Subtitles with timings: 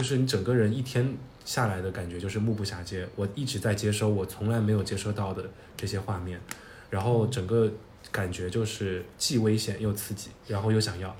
[0.00, 1.14] 就是你整个人一天
[1.44, 5.44] 下来的感觉就是目不暇接，我一直在接收我从来没有接收到的
[5.76, 6.40] 这些画面，
[6.88, 7.70] 然后整个
[8.10, 11.14] 感觉就是既危险又刺激，然后又想要。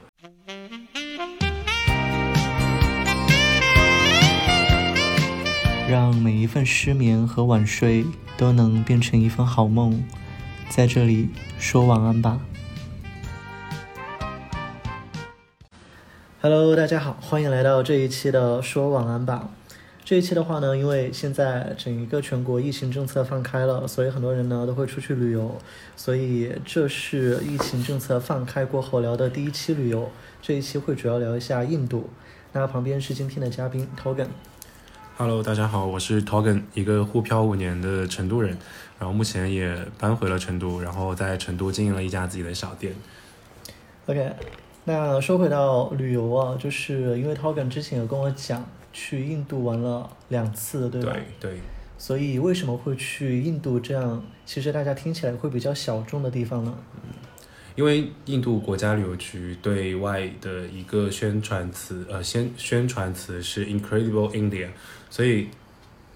[5.87, 8.07] 让每一份失眠和晚睡
[8.39, 10.03] 都能变成一份好梦，
[10.71, 11.29] 在这里
[11.59, 12.41] 说晚安吧。
[16.43, 19.51] Hello，大家好，欢迎来到这一期的说晚安吧。
[20.03, 25.61] 这一期的话呢，因为现在整一个全国疫情政策放开了，所以很多人呢都会出去旅游，
[25.97, 30.11] 所以这是疫情政策放开过后聊的第一期旅游。
[30.41, 32.09] 这一期会主要聊一下印度。
[32.55, 34.29] 那旁边是今天的嘉宾 Togan。
[35.19, 38.57] Hello，大家好，我是 Togan，一个沪漂五年的成都人，
[38.99, 42.95] 然后目前也搬回了成都，然后在成都经营了一家自己的小店。
[44.07, 44.33] OK，
[44.91, 51.13] 那说回到旅游啊，就是因为 Togan 之前有跟我讲去印度玩了两次，对吧？
[51.13, 51.61] 对对。
[51.97, 54.21] 所以为什么会去印度这样？
[54.45, 56.75] 其实大家听起来会比较小众的地方呢？
[57.77, 64.71] 因为印度国家旅游局对外的一个宣传词，呃，宣宣传词是 Incredible India，
[65.09, 65.47] 所以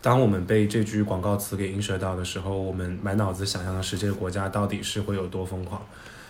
[0.02, 5.80] 当我们被这句广告词给映射到的时候，我们满脑子想象的是这个国家到底是会有多疯狂。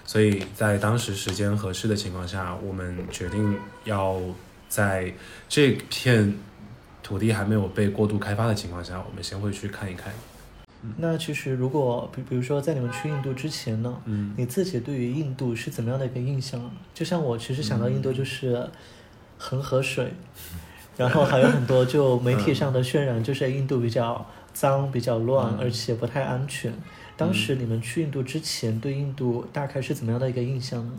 [0.04, 4.20] 所以在当时时间合适的情况下，我们决定要
[4.68, 5.12] 在
[5.48, 6.36] 这片
[7.02, 10.12] 土地还没有被过度开发的情况下，我们先会去看一看。
[10.98, 16.60] 那其实，如果比比如说在你们去印度之前呢，嗯，你自己对于印度是怎么样的一个印象？
[16.92, 18.68] 就像我其实想到印度就是
[19.38, 20.12] 恒河水，
[20.98, 26.70] 然后还有很多就媒体上的渲染，就是印度比较脏、比较乱，而且不太安全。
[27.16, 30.92] 当时你们去印度之前，对印度大概是怎么样的一个印象呢？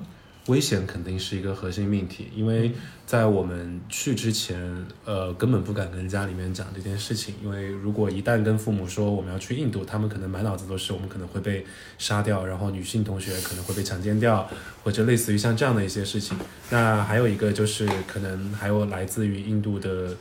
[0.47, 2.71] 危险肯定是一个核心命题，因为
[3.07, 11.65] 在我们去之前，呃，根本不敢跟家里面讲这件事情，因为如果一旦跟父母说我们要去印度，他们可能满脑子都是我们可能会被
[11.97, 14.47] 杀掉，然后女性同学可能会被强奸掉，
[14.83, 16.37] 或者类似于像这样的一些事情。
[16.69, 20.15] 那还有一个就是可能还有来自于印度的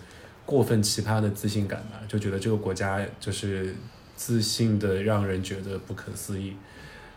[0.47, 3.77] 过分奇葩的自信感吧，就觉得这个国家就是
[4.17, 6.55] 自信的让人觉得不可思议。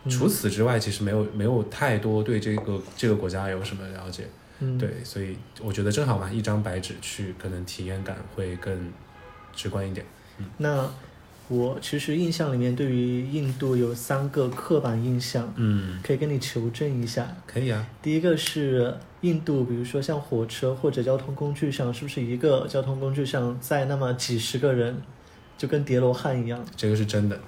[0.09, 4.25] 除此之外，其实没有没有太多对这个这个国家有什么了解，
[4.59, 8.91] 嗯对，所以我觉得正好嘛，一张白纸去，可能体验感会更
[9.53, 10.05] 直观一点。
[10.57, 10.89] 那
[11.49, 17.35] 我其实印象里面对于印度有三个刻板印象，嗯，可以跟你求证一下。
[17.45, 17.85] 可以啊。
[18.01, 25.01] 第一个是印度，比如说像火车或者交通工具上，是不是一个交通工具上载那么几十个人，
[25.57, 26.63] 就跟叠罗汉一样？
[26.75, 27.39] 这个是真的。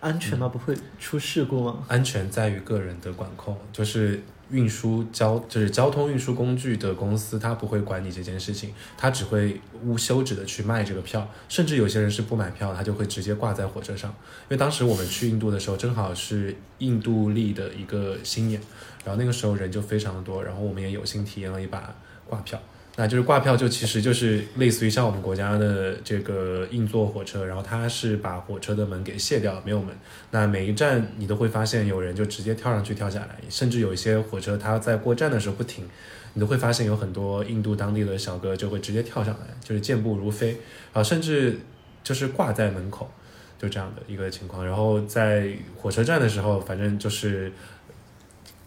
[0.00, 0.48] 安全吗？
[0.48, 1.84] 不会出事故吗？
[1.86, 4.20] 安全在于个人的管控，就是
[4.50, 14.10] 运输交就是交通运输工具的公司，他不会管你这件事情，他只会无休止的去卖这个票，甚至有些人是不买票，他就会直接挂在火车上。
[14.10, 18.60] 因为当时我们去印度的时候，正好是印度历的一个新年，
[19.04, 21.94] 然后那个时候人就非常多，然后我们也有幸体验了一把
[22.28, 22.60] 挂票。
[22.94, 29.96] 那就是挂票，就其实就是类似于像我们国家的这个硬座火车，然后它是把火车的门给卸掉，没有门。
[30.30, 35.88] 那每一站你都会发现有人就直接跳上去跳下来，甚至有一些火车它在过站的时候不停，
[36.34, 40.58] 你都会发现有很多印度当地的小哥就会直接跳上来，就是健步如飞
[40.92, 41.60] 啊，甚至
[42.04, 43.10] 就是挂在门口，
[43.58, 44.66] 就这样的一个情况。
[44.66, 45.48] 然后在
[45.78, 47.50] 火车站的时候，反正就是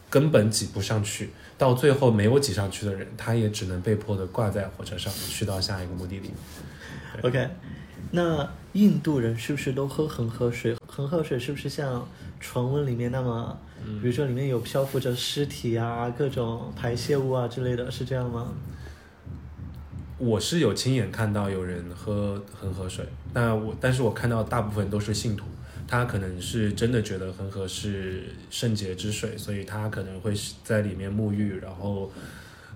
[0.10, 1.30] 根本挤不上去。
[1.58, 6.32] 到最后没有挤上去的人，他也只能被迫的挂在火车上去到下一个目的地。
[7.22, 7.50] OK，
[8.12, 10.76] 那印度人是不是都喝恒河水？
[10.86, 12.08] 恒河水是不是像
[12.40, 13.58] 传闻里面那么，
[14.02, 18.50] 比如说里面有漂浮着尸体啊、各种排泄物啊之类的，是这样吗？
[20.18, 25.46] 我是有亲眼看到有人喝恒河水，那我但是我看到大部分都是信徒。
[25.88, 32.12] 他可能是真的觉得恒河是圣洁之水，所以他可能会在里面沐浴，然后，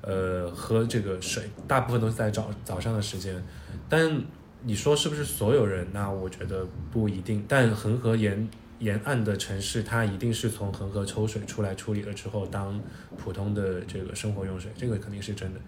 [0.02, 1.44] 呃，喝这个水。
[1.68, 3.44] 大部分都是在早早上的时间，
[3.90, 4.22] 但
[4.64, 5.88] 你说是不是所有人？
[5.92, 7.44] 那我觉得不一定。
[7.48, 8.48] 但恒河沿
[8.80, 12.82] 沿岸的城市，它一定是从恒河抽水出来处理了之后，当
[13.18, 15.60] 普通的这个生活用水，这个肯定是真的。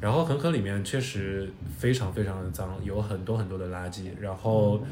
[0.00, 1.48] 然后恒河里面确实
[1.78, 4.10] 非常非常的脏，有很多很多的垃圾。
[4.20, 4.84] 然后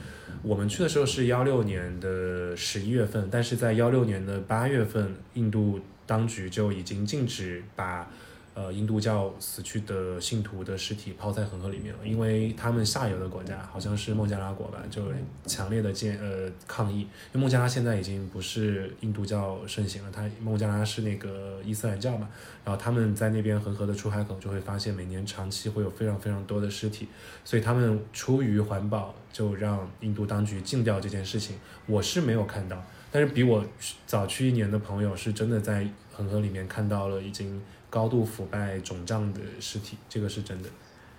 [0.43, 8.09] 我们去的时候是幺六年的十一月份，但是在幺六年的八月份，印度当局就已经禁止把
[8.55, 15.03] 呃印度教死去的信徒的尸体抛在恒河里面了，因为他们下游的国家好像是孟加拉国吧，就
[15.45, 22.29] 强烈的建呃抗议，因为孟加拉现在已经不是印度教盛行了，它孟加拉是那个伊斯兰教嘛，
[22.65, 27.09] 然后他们在那边恒河的出海口就会发现每年长期会有非常非常多的尸体，
[27.45, 32.81] 所以他们出于环保就让印度当局禁掉这件事情，我是没有看到，
[33.11, 33.65] 但是比我
[34.07, 37.61] 早去一年的朋友是真的在恒河里面看到了已经。
[37.95, 40.69] 高度腐败肿胀的尸体，这个是真的。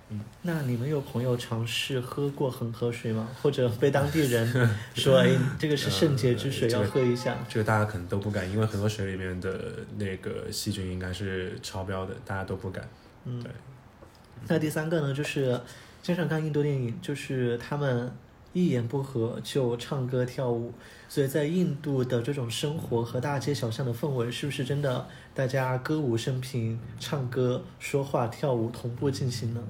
[0.10, 3.30] 嗯，那你们有朋友尝试喝过恒河水吗？
[3.42, 4.45] 或者被当地人
[4.94, 7.38] 说，哎，这个是圣洁之水，要喝一下？
[7.48, 12.86] 这个大家可能都不敢，因为恒河水里面的那个细菌应该是超标的，大家都不敢。
[13.24, 13.50] 嗯，对。
[14.50, 15.57] 那第三个呢，就是
[16.01, 18.12] 经常看印度电影，就是他们。
[18.56, 20.72] 一言不合就唱歌跳舞，
[21.10, 29.62] 所以在印度的这种生活和大街小巷的氛围，是不是真的大家歌舞升平，唱歌、说话、跳舞同步进行呢？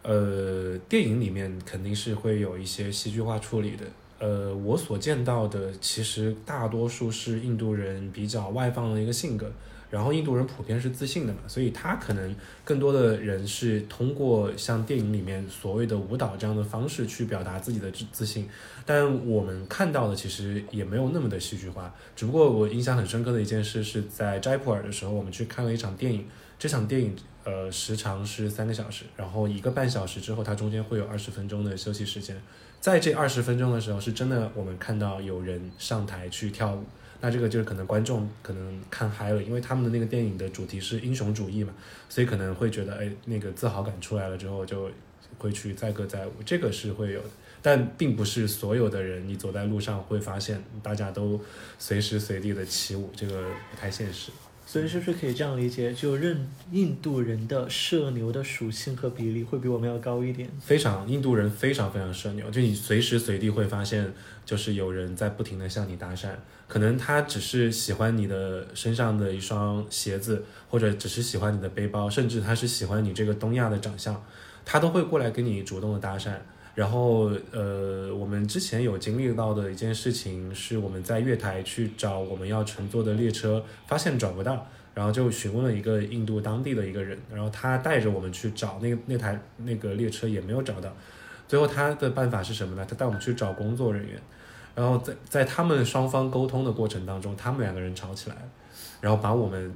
[0.00, 3.84] 呃，电影里面肯定是会有一些戏剧化处理的。
[4.18, 9.52] 呃，我所见到的其实大多数是印度人比较外放的一个性格。
[9.90, 12.34] 然后印度人普遍是自信的嘛，所以他可能
[12.64, 18.48] 更多的人是通过像电影里面所谓的舞蹈这样的方式去表达自己的自自信，
[18.86, 21.92] 但我们看到的其实也没有那么的戏剧化。
[22.14, 26.24] 只不过我印象很深刻的一件事是在斋普尔的时候，我们去看了一场电影，
[26.56, 32.40] 这场电影呃时长是三个小时，然后一个半小时之后它中间会有二十分钟的休息时间，
[32.80, 36.84] 在这二十分钟的时候是真的我们看到有人上台去跳舞。
[37.20, 41.72] 那这个就是可能观众可能看嗨了，因为他们的那个电影的主题是英雄主义嘛，
[42.08, 44.90] 所以可能会觉得，哎，那个自豪感出来了之后，就
[45.38, 47.30] 会去载歌载舞，这个是会有的，
[47.60, 51.40] 但并不是所有的人，你走在路上会发现大家都
[51.78, 54.30] 随时随地的起舞，这个不太现实。
[54.70, 55.92] 所以是不是可以这样理解？
[55.92, 60.48] 就认印度人的社牛的属性和比例会比我们要高一点？
[60.60, 64.14] 非常，印度人非常非常社牛，就你随时随地会发现，
[64.46, 66.28] 就是有人在不停的向你搭讪，
[66.68, 74.24] 可能他只是喜欢你的身上的一双鞋子，或者只是喜欢你的背包，甚至他是喜欢你这个东亚的长相，
[74.64, 76.34] 他都会过来跟你主动的搭讪。
[76.74, 90.90] 然后，呃，我们之前有经历到的一件事情，是我们在月台去找我们要乘坐的列车，发现找不到，然后就询问了一个印度当地的一个人，然后他带着我们去找那那台那个列车，也没有找到。
[91.48, 92.86] 最后他的办法是什么呢？
[92.88, 94.16] 他带我们去找工作人员，
[94.76, 98.36] 然后在在他们双方沟通的过程当中，他们两个人吵起来，
[99.00, 99.74] 然后把我们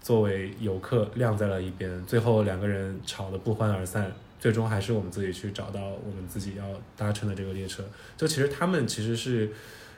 [0.00, 4.10] 作为游客晾在了一边，最后两个人吵得不欢而散。
[4.40, 6.64] 最终还是我们自己去找到我们自己要
[6.96, 7.84] 搭乘的这个列车。
[8.16, 9.52] 就其实他们其实是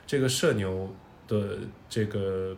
[0.05, 0.93] 这个社牛
[1.27, 1.57] 的
[1.89, 2.55] 这个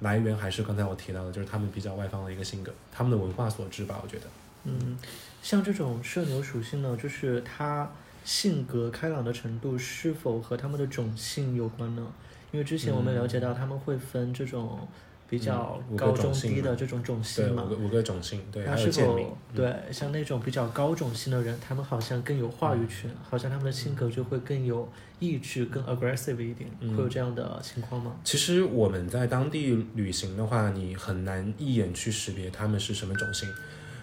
[0.00, 4.24] 来源，还是刚才我提到的，就是他们比较外放的一个性格，他们的文化所致吧，我觉得。
[4.64, 4.98] 嗯，
[5.40, 7.90] 像这种社牛属性呢，就是他
[8.24, 12.12] 性格开朗的程度是否和他们的种性有关呢？
[12.50, 14.86] 因为之前我们了解到他们会分这种。
[15.30, 19.26] 比较高中低的这种种姓嘛，五个五个种姓，对，还有贱民。
[19.54, 28.16] 对，像那种比较高种姓的人，他们好像更有话语权，好像他们的性格就会更有意志，更 aggressive 一点，会有这样的情况吗？
[28.24, 33.46] 其实我们在当地旅行的话，你很难一眼去识别他们是什么种姓。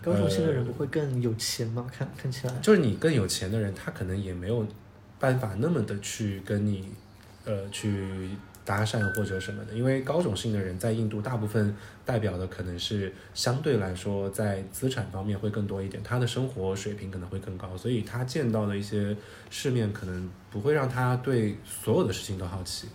[0.03, 1.87] 高种姓的人不会更有钱吗？
[1.91, 2.53] 看看起来。
[2.61, 4.63] 就是你更有钱的人，他可能也没有
[5.19, 6.89] 办法那么的去跟你，
[7.45, 8.29] 呃，去。
[8.65, 11.73] 搭讪或者什么的，因为高种姓的人在印度大部分
[12.03, 19.15] 代表的可能是相对来说在资产方面会更多一点，他的生活水平可能会更高，所以他见到的一些
[19.51, 22.87] 世面可能不会让他对所有的事情都好奇。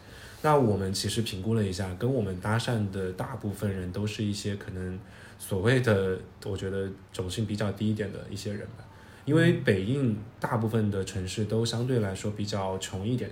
[0.43, 4.99] 那我们其实评估了一下，跟我们搭讪的大部分人都是一些可能
[5.39, 8.85] 所谓的我觉得种姓比较低一点的一些人吧，
[9.25, 13.31] 因为北印大部分的城市都相对来说比较穷一点。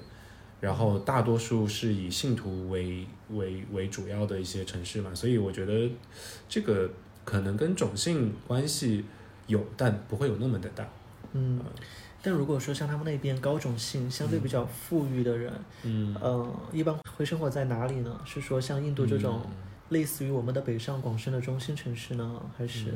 [0.61, 5.91] 然后大多数是以信徒为为为主要的一些城市嘛，所以我觉得
[6.49, 6.91] 这个
[7.25, 9.05] 可能跟种姓关系
[9.47, 10.89] 有，但不会有那么的大。
[11.33, 11.61] 嗯，
[12.23, 15.53] 但如果说像他们那边高种姓相对比较富裕的人，
[15.85, 18.21] 嗯，呃，一般会生活在哪里呢？
[18.25, 19.43] 是说像印度这种
[19.91, 22.95] 类似于我们的北上广深的中心城市呢，还是？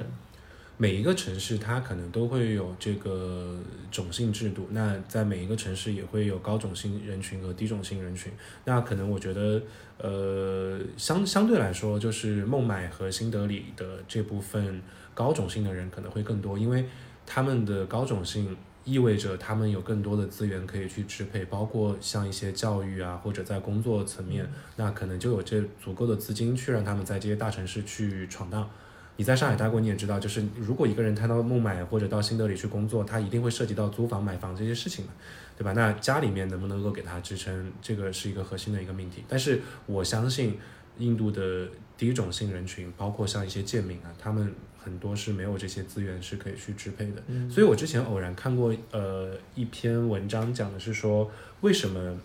[0.79, 3.57] 每一个城市，它可能都会有这个
[3.91, 4.67] 种姓制度。
[4.71, 8.33] 那在每一个城市也会有高种姓人群和低种姓人群。
[8.65, 9.63] 那可能我觉得，
[9.99, 14.83] 呃，相相对来说，就是孟买和新德里的这部分
[15.15, 16.85] 高种姓的人可能会更多，因为
[17.25, 28.69] 他们的高种姓意味着他们有更多的资源可以去支配，包括像一些教育啊，或者在工作层面，那可能就有这足够的资金去让他们在这些大城市去闯荡。
[29.17, 35.13] 你在上海待过，你也知道，就是如果一个人他到孟买或者到新德里去工作，他一定会涉及到租房、买房这些事情嘛，
[35.57, 35.73] 对吧？
[35.75, 39.23] 那家里面能不能够给他支撑，这个是一个核心的一个命题。
[39.29, 40.59] 但是我相信，
[40.99, 44.53] 印度的低种姓人群，包括像一些贱民啊，他们
[44.83, 47.23] 很多是没有这些资源是可以去支配的。
[47.29, 52.19] 嗯所以我之前偶然看过呃一篇文章，讲的是说为什么。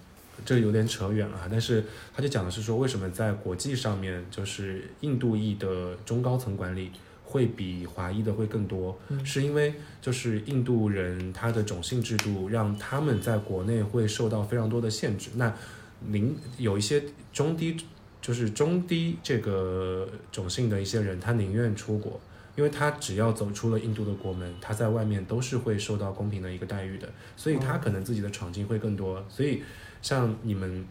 [0.46, 6.92] 这有点扯远了哈，但是他就讲的是说，为什么在国际上面，就是印度裔的中高层管理
[7.24, 15.30] 会比华裔的会更多，嗯是因为就是印度人他的种姓制度让他们在国内会受到非常多的限制。
[15.36, 15.54] 那
[16.02, 17.04] 您有一些
[17.34, 17.78] 中低，
[18.22, 22.20] 就是中低这个种姓的一些人，他宁愿出国。
[22.56, 29.24] 因为他只要走出了印度的国门，他在外面都是会受到公平的一个待遇的，所以他可能自己的闯劲会更多。
[29.30, 29.62] 所以
[30.02, 30.86] 像你们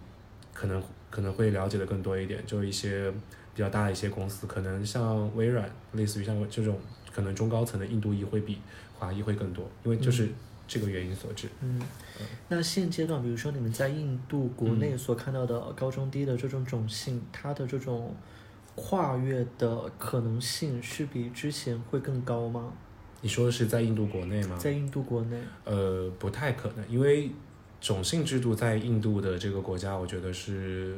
[0.53, 3.11] 可能可能会了解的更多一点，就一些
[3.55, 6.79] 比较大的一些公司，可能像微软，类似于像这种
[7.15, 8.59] 可能中高层的印度裔会比
[8.99, 10.29] 华裔会更多，因为就是
[10.69, 11.49] 这个原因所致。
[11.61, 11.81] 嗯，
[12.49, 18.15] 那现阶段，比如说你们在印度国内所看到的高中低的这种种姓，它的这种
[18.75, 22.73] 跨越的可能性是比之前会更高吗？
[23.23, 24.57] 你说的是在印度国内吗？
[24.59, 27.31] 在印度国内，呃，不太可能，因为
[27.81, 30.97] 种姓制度在印度的这个国家，我觉得是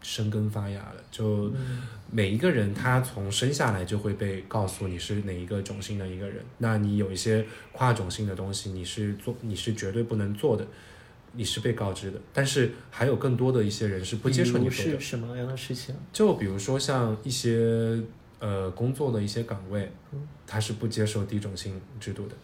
[0.00, 0.96] 生根发芽了。
[1.10, 6.44] 就嗯每一个人，他从生下来就会被告诉你是哪一个种姓的一个人。
[6.58, 10.66] 那你有一些跨种姓的东西，你是做你是绝对不能做的，
[11.32, 12.20] 你是被告知的。
[12.32, 14.98] 但是还有更多的一些人是不接受你是。
[15.00, 15.94] 什么样的事情？
[16.12, 18.00] 就比如说像一些
[18.38, 22.34] 呃工作的一些岗位嗯，他是不接受低种姓制度的，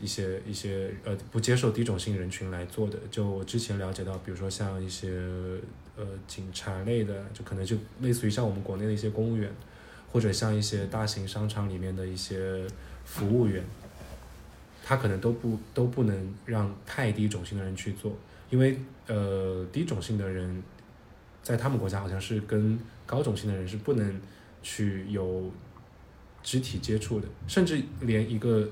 [0.00, 2.98] 一些一些呃不接受低种姓人群来做的。
[3.10, 5.10] 就我之前了解到，比如说像一些
[5.96, 9.50] 呃警察类的，就可能就类似于像我们国内的一些公务员，
[10.10, 12.66] 或者像一些大型商场里面的一些
[13.04, 13.64] 服务员，
[14.84, 18.16] 他可能都不都不能让太低种姓的人去做，
[18.50, 20.62] 因为呃低种姓的人
[21.42, 24.20] 在他们国家好像是跟高种姓的人是不能
[24.62, 25.50] 去有
[26.42, 28.68] 肢体接触的，甚至连一个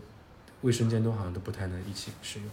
[0.63, 2.49] 卫生间都好像都不太能一起使用。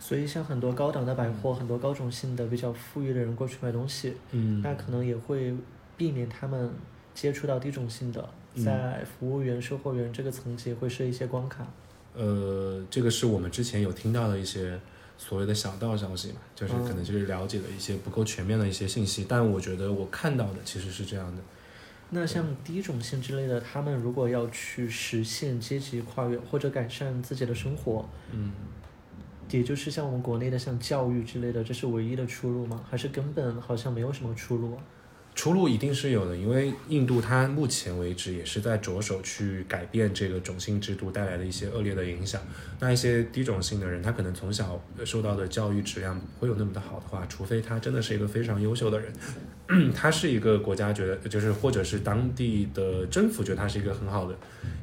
[0.00, 5.54] 所以像很多高档的百货，很多高种姓的比较富裕的人过去买东西，嗯那可能也会
[5.96, 6.70] 避免他们
[7.14, 11.66] 接触到低种姓的，嗯在服务员、售货员这个层级会设一些关卡。
[12.14, 14.78] 呃，这个是我们之前有听到的一些
[15.16, 21.42] 所谓的小道消息嘛，就是嗯可能就是了解的一些不够全面的一些信息，但我觉得我看到的其实是这样的。
[22.14, 28.52] 那像低种姓之类的，他们如果要去实现阶级跨越或者改善自己的生活，嗯，
[29.50, 32.80] 也就是像我们国内的像教育之类的，这是唯一的出路吗？
[32.88, 34.84] 还是根本好像没有什么出路啊？
[35.34, 42.40] 出路一定是有的，因为印度它目前为止也是在着手去改变这个种姓制度带来的一些恶劣的影响。
[42.78, 49.12] 那一些低种姓的人，他可能从小受到的教育质量不会有那么的好的话，除非他真的是一个非常优秀的人，
[49.92, 54.36] 他是一个国家觉得就是或者是当地的政府觉得他是一个很好的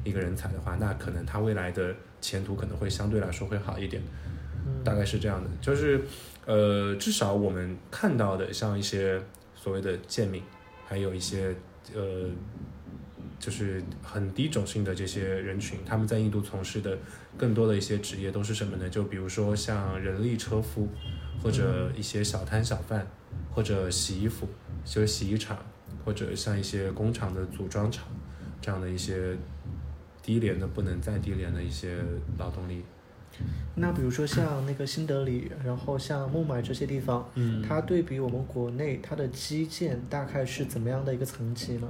[0.04, 4.02] 一个人才的话，那可能他未来的前途可能会相对来说会好一点。
[4.02, 6.00] 嗯大概是这样的，就是
[6.44, 9.20] 呃，至少我们看到的，像一些
[9.62, 10.42] 所谓的贱民，
[10.84, 11.54] 还有一些
[11.94, 12.28] 呃，
[13.38, 16.98] 就是很低种姓的这些人群，他们在印度从事的
[17.38, 18.90] 更多的一些职业都是什么呢？
[18.90, 20.88] 就比如说像人力车夫，
[21.40, 23.06] 或者一些小摊小贩，
[23.52, 24.48] 或者洗衣服，
[24.84, 25.56] 就是洗衣厂，
[26.04, 28.08] 或者像一些工厂的组装厂，
[28.60, 29.36] 这样的一些
[30.24, 32.02] 低廉的不能再低廉的一些
[32.36, 32.82] 劳动力。
[33.74, 41.88] 那比如说像那个新德里，然后像孟买这些地方，嗯它对比我们国内，它的基建大概是怎么样的一个层级呢？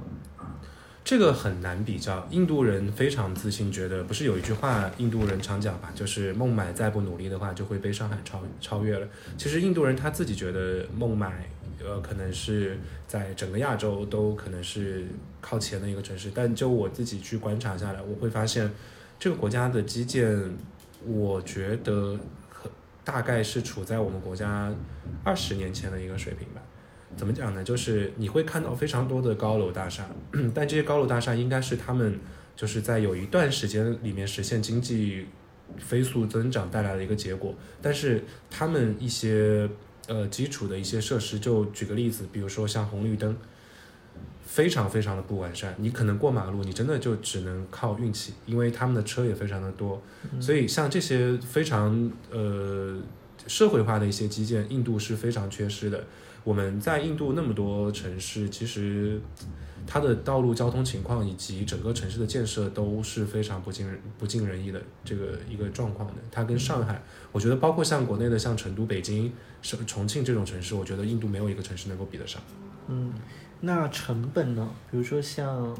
[1.03, 2.25] 这个很难比较。
[2.31, 9.05] 印度人非常自信，觉得不是有一句话，印度人常讲吧，就是孟买再不努力的话，就会被上海超超越了。
[9.37, 11.45] 其实印度人他自己觉得孟买，
[11.83, 15.05] 呃，可能是在整个亚洲都可能是
[15.41, 18.71] 靠前的一个城市，但就我自己去观察下来，我会发现
[19.19, 20.25] 这个国家的基建，
[21.05, 22.17] 我觉得
[22.49, 22.69] 可
[23.03, 24.73] 大概是处在我们国家
[25.23, 26.61] 二十年前的一个水平吧。
[27.15, 27.63] 怎么讲呢？
[27.63, 30.09] 就是你会看到非常多的高楼大厦，
[30.55, 32.19] 但这些高楼大厦应该是他们
[32.55, 35.27] 就是在有一段时间里面实现经济
[35.77, 37.53] 飞速增长带来的一个结果。
[37.83, 39.69] 但是他们一些
[40.07, 43.37] 呃基础的一些设施，就举个例子，比如说像红绿灯，
[44.53, 45.73] 非常非常的不完善。
[45.79, 49.99] 你可能过马路，你真的就只能靠运气，因为他们的车也非常的多。
[50.39, 53.01] 所以像这些非常呃
[53.47, 56.03] 社会化的一些基建，印度是非常缺失的。
[56.43, 59.19] 我们在印度那么多城市，其实
[59.87, 66.15] 它的道路交通情况以及整个城市的建设都是非常不尽人不尽人意的这个一个状况的。
[66.31, 69.33] 它跟上海，我觉得包括像国内的像成都、北京、
[69.63, 72.39] 重重庆这种城市，我觉得印度没有一个城市能够比得上。
[72.89, 73.13] 嗯，
[73.65, 74.69] 那成本呢？
[74.91, 75.73] 比如说像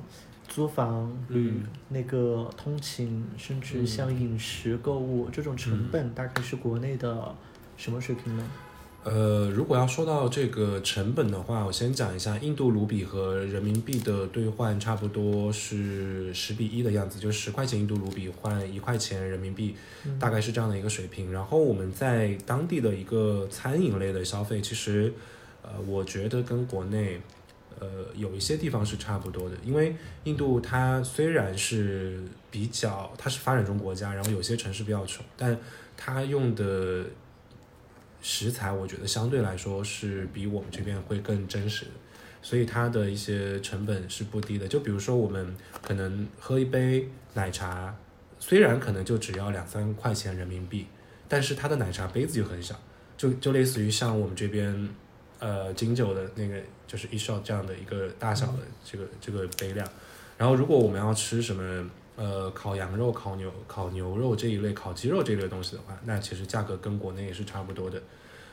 [0.47, 7.35] 租房、旅、那个通勤，甚至像饮食、购物这种成本，大概是国内的
[7.75, 8.49] 什么水平呢？
[9.03, 19.75] 呃，如果要说到这个成本的话，我先讲一下，印度卢比和人民币的兑换差不多是十比一的样子，就十块钱印度卢比换一块钱人民币，
[20.17, 21.33] 大概是这样的一个水平。
[21.33, 25.13] 然后我们在当地的一个餐饮类的消费，其实，
[25.61, 27.19] 呃，我觉得跟国内，
[27.79, 35.57] 呃，有一些地方是差不多的，因为印度它虽然是比较，它是发展中国家，然后有些城市比较穷，但
[35.95, 37.05] 它用的。
[38.25, 41.91] 食材我觉得相对来说是比我们这边会更真实的，
[42.41, 44.65] 所以它的一些成本是不低的。
[44.65, 47.93] 就比如说我们可能喝一杯奶茶，
[48.39, 50.87] 虽然可能就只要两三块钱人民币，
[51.27, 52.79] 但是它的奶茶杯子就很小，
[53.17, 54.89] 就就类似于像我们这边
[55.39, 56.61] 呃金酒的那个
[56.93, 59.87] 就是一 shot 这样的一个大小的这个这个杯量。
[60.37, 67.99] 然后如果我们要吃什么呃烤羊肉、烤牛、烤牛肉这一类、烤鸡肉这类东西的话，那其实价格跟国内也是差不多的。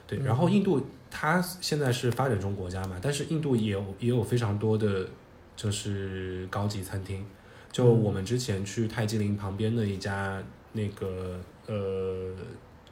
[0.07, 0.81] 对，然后印度
[1.11, 5.07] 它现在是发展中国家嘛，但是印度也有也有非常多的，
[5.55, 7.23] 就是高级餐厅。
[7.71, 10.43] 就我们之前去泰姬陵旁边的一家
[10.73, 12.35] 那个呃，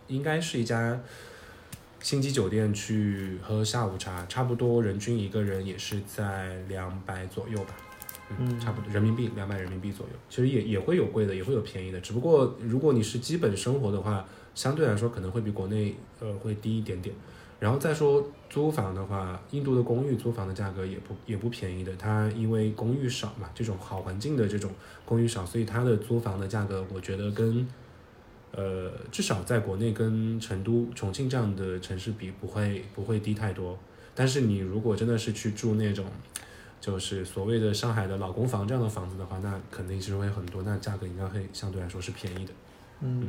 [0.06, 1.00] 应该是一家
[2.00, 7.76] 星级酒店去喝下午茶，差不多人均一个人也是在两百左右吧，
[8.38, 10.12] 嗯，差不多人民币两百人民币左右。
[10.28, 14.24] 其实也也会有贵的，也会有便宜的，只不过如果你是基本生活的话。
[14.54, 17.14] 相对来说可能会比国内呃会低一点点，
[17.60, 24.72] 然后再说租房的话，印度的公寓租房的价格也不也不便宜的，它因为公寓少嘛，这种好环境的这种
[25.04, 27.64] 公寓少，所以它的租房的价格我觉得跟
[28.52, 33.78] 呃至少在国内跟成都、重庆这样的城市比不会不会低太多，
[34.14, 36.04] 但是你如果真的是去住那种
[36.80, 42.52] 就是所谓的上海的老公房这样的房子的话，那肯定是会很多，那价格应该会相对来说是便宜的，
[43.00, 43.28] 嗯。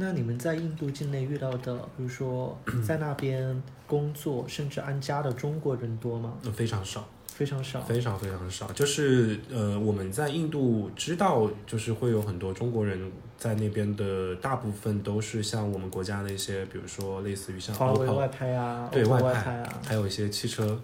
[0.00, 6.38] 那你们在印度境内遇到的，比如说在那边工作甚至安家的中国人多吗？
[6.54, 8.70] 非常少，非常少，非常非常少。
[8.70, 20.78] 就是呃，我们在印度知道，就是会有很多中国人在那边的，大部分都是像我们国家的一些，比如说类似于像 OPPO 外派啊，对外派啊，还有一些汽车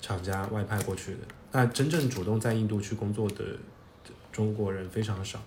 [0.00, 1.18] 厂家外派过去的。
[1.52, 3.44] 那真正主动在印度去工作的
[4.32, 5.40] 中国人非常的少，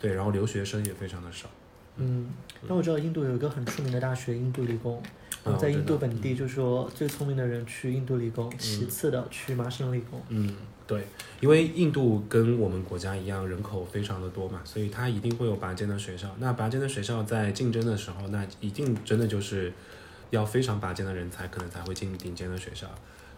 [0.00, 1.46] 对，然后留学生也非常的少。
[1.96, 2.30] 嗯，
[2.66, 5.02] 那我知道印度有一个很出名的大学，印度理工。
[5.44, 10.22] 然后在印度本地，就是说最聪明的人去印度理工，其次的去麻省理工。
[10.28, 10.54] 嗯，
[10.92, 11.06] 对，
[11.40, 16.28] 因为印度跟我们国家一样，人口非常的多嘛，所以它一定会有拔尖的学校。
[16.38, 19.72] 那拔尖的学校在竞争的时候，那一定真的就是
[20.30, 22.86] 要非常拔尖的人才，可能才会进顶尖的学校。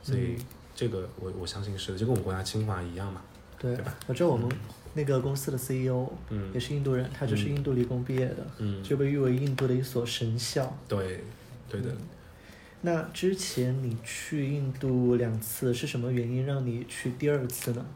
[0.02, 0.36] 所以
[0.74, 3.22] 这个我我相信是的，就跟我们国家清华一样嘛，
[3.58, 3.94] 对吧？
[4.06, 4.48] 我知道我们。
[4.96, 10.72] 那个公司的 CEO，嗯，也是印度人，他就是印度理工毕业的，嗯，就被誉为印度的一所神校。
[10.86, 11.24] 对，
[11.68, 11.88] 对的。
[12.86, 17.86] 那之前你去印度两次，是什么原因让你去第二次呢？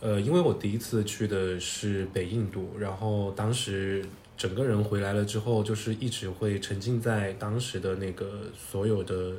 [0.00, 4.04] 呃，因为我第一次去的是北印度，然后当时
[4.36, 9.36] 整个人回来了之后，就是一直会沉浸在当时的那个所有的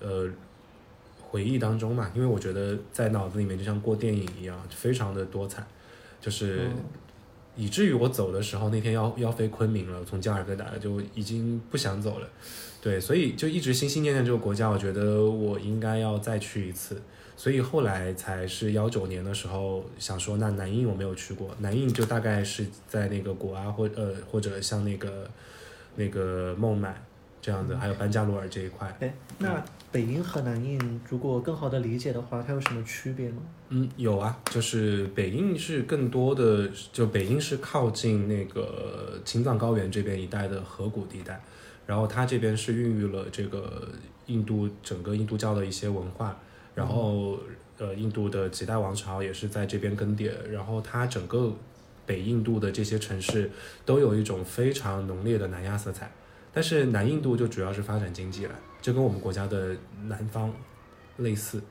[0.00, 0.28] 呃
[1.22, 5.66] 回忆当中嘛，因为我觉得在脑子里面就像过电影一样，非常的多彩。
[6.20, 6.68] 就是，
[7.56, 12.28] 以至于我走的时候，那天要要飞昆明了，从加尔各答就已经不想走了，
[12.84, 17.00] 对，所以就一直心心念念这个国家，我觉得我应该要再去一次，
[17.34, 25.30] 所以后来才是幺九年的时候想说，那南印我没有去过，南印就大概是在那个果阿或呃或者像那个
[25.96, 27.02] 那个孟买
[27.40, 28.94] 这样的，还有班加罗尔这一块。
[29.00, 29.64] 哎，那。
[29.94, 33.36] 北印和南印，如果更好的理解的话，它有什么区别吗？
[33.68, 41.40] 嗯，有啊，就是北印是更多的，就北印是靠近那个青藏高原这边一带的河谷地带，
[41.86, 43.88] 然后它这边是孕育了这个
[44.26, 46.38] 印度整个印度教的一些文化，
[46.74, 47.38] 然后
[47.78, 51.52] 呃，印度的几代王朝也是在这边更迭，然后它整个
[52.06, 53.50] 北印度的这些城市
[53.84, 56.10] 都有一种非常浓烈的南亚色彩，
[56.52, 58.54] 但是南印度就主要是发展经济了。
[58.80, 59.74] 就跟我们国家的
[60.06, 60.52] 南方
[61.16, 61.62] 类似，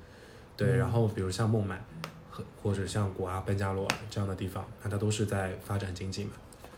[0.58, 1.80] 对，然后比如像孟买
[2.30, 6.32] 和或者像古阿、班加罗尔这样的地方，那它都是在发展经济嘛。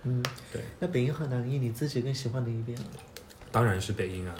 [0.04, 0.62] 嗯，对。
[0.80, 2.78] 那北印和南印，你自己更喜欢哪一边？
[3.56, 4.36] 当然是北印啊。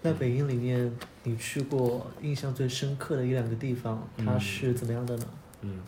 [0.00, 0.90] 那北印里面，
[1.22, 5.26] 你去过印象最深刻的一两个地方，它是怎么样的呢？
[5.60, 5.80] 嗯，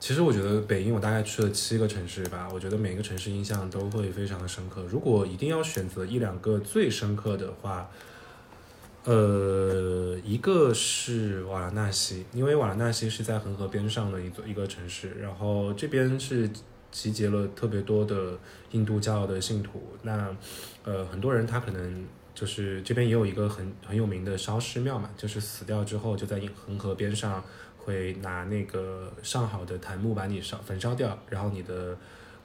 [0.00, 4.82] 其实我觉得北印我大概去了七个城市吧，我觉得每个城市印象都会非常的深刻。
[4.88, 7.90] 如果一定要选择一两个最深刻的话，
[9.04, 16.48] 呃，一个是瓦拉纳西，因为瓦拉纳西是在恒河边上的一座一个城市，然后这边是
[16.94, 18.38] 集结了特别多的
[18.70, 19.82] 印度教的信徒。
[20.02, 20.34] 那
[20.84, 27.42] 呃，很多人他可能就是这边也有一个很很有名的烧尸庙嘛，就是死掉之后就在恒河边上
[27.76, 31.96] 会拿那个上好的檀木把你烧焚烧掉，然后你的。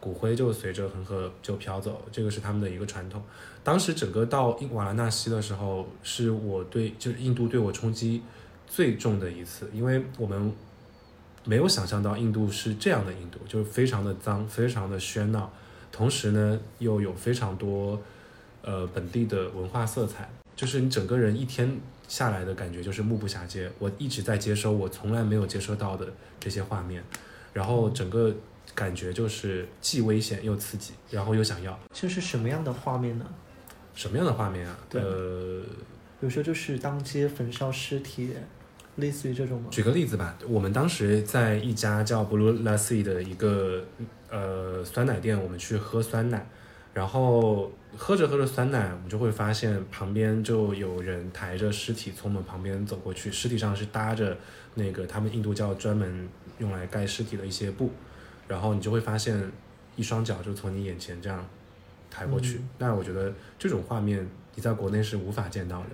[0.02, 3.22] 骨灰就随着恒河就飘走，这个是他们的一个传统。
[3.66, 8.24] 当时整个到瓦拉纳西的时候，是我对就是印度对我冲击
[8.66, 10.54] 最重的一次，因为我们
[11.50, 15.52] 没有想象到印度是这样的印度，就是非常的脏，非常的喧闹，
[15.92, 18.00] 同时呢又有非常多
[18.62, 21.76] 呃本地的文化色彩，就是你整个人一天
[22.08, 23.72] 下来的感觉就是目不暇接。
[23.80, 26.06] 我一直在接收我从来没有接收到的
[26.40, 27.04] 这些画面，
[27.52, 28.36] 然后整个。
[28.76, 31.78] 感觉就是既危险又刺激，然后又想要。
[31.92, 33.26] 这是什么样的画面呢？
[33.94, 34.78] 什么样的画面啊？
[34.94, 35.62] 呃，
[36.20, 38.30] 比如说就是当街焚烧尸体，
[39.00, 39.68] 类似于这种吗？
[39.72, 43.84] 举个例子吧，我们当时在一家叫 Blue Lassi 的一个
[44.30, 46.46] 呃酸奶店，我们去喝酸奶，
[46.94, 54.38] 然后喝着喝着酸奶，我们就会发现旁边就有人抬着尸体从我们旁边走过去，尸体上是搭着
[54.76, 56.28] 那个他们印度教专门
[56.60, 57.92] 用来盖尸体的一些布。
[58.48, 59.40] 然后你就会发现，
[59.96, 61.48] 一双脚就从你眼前这样
[62.10, 62.60] 抬过去。
[62.80, 65.90] 那我觉得这种画面你在国内是无法见到的。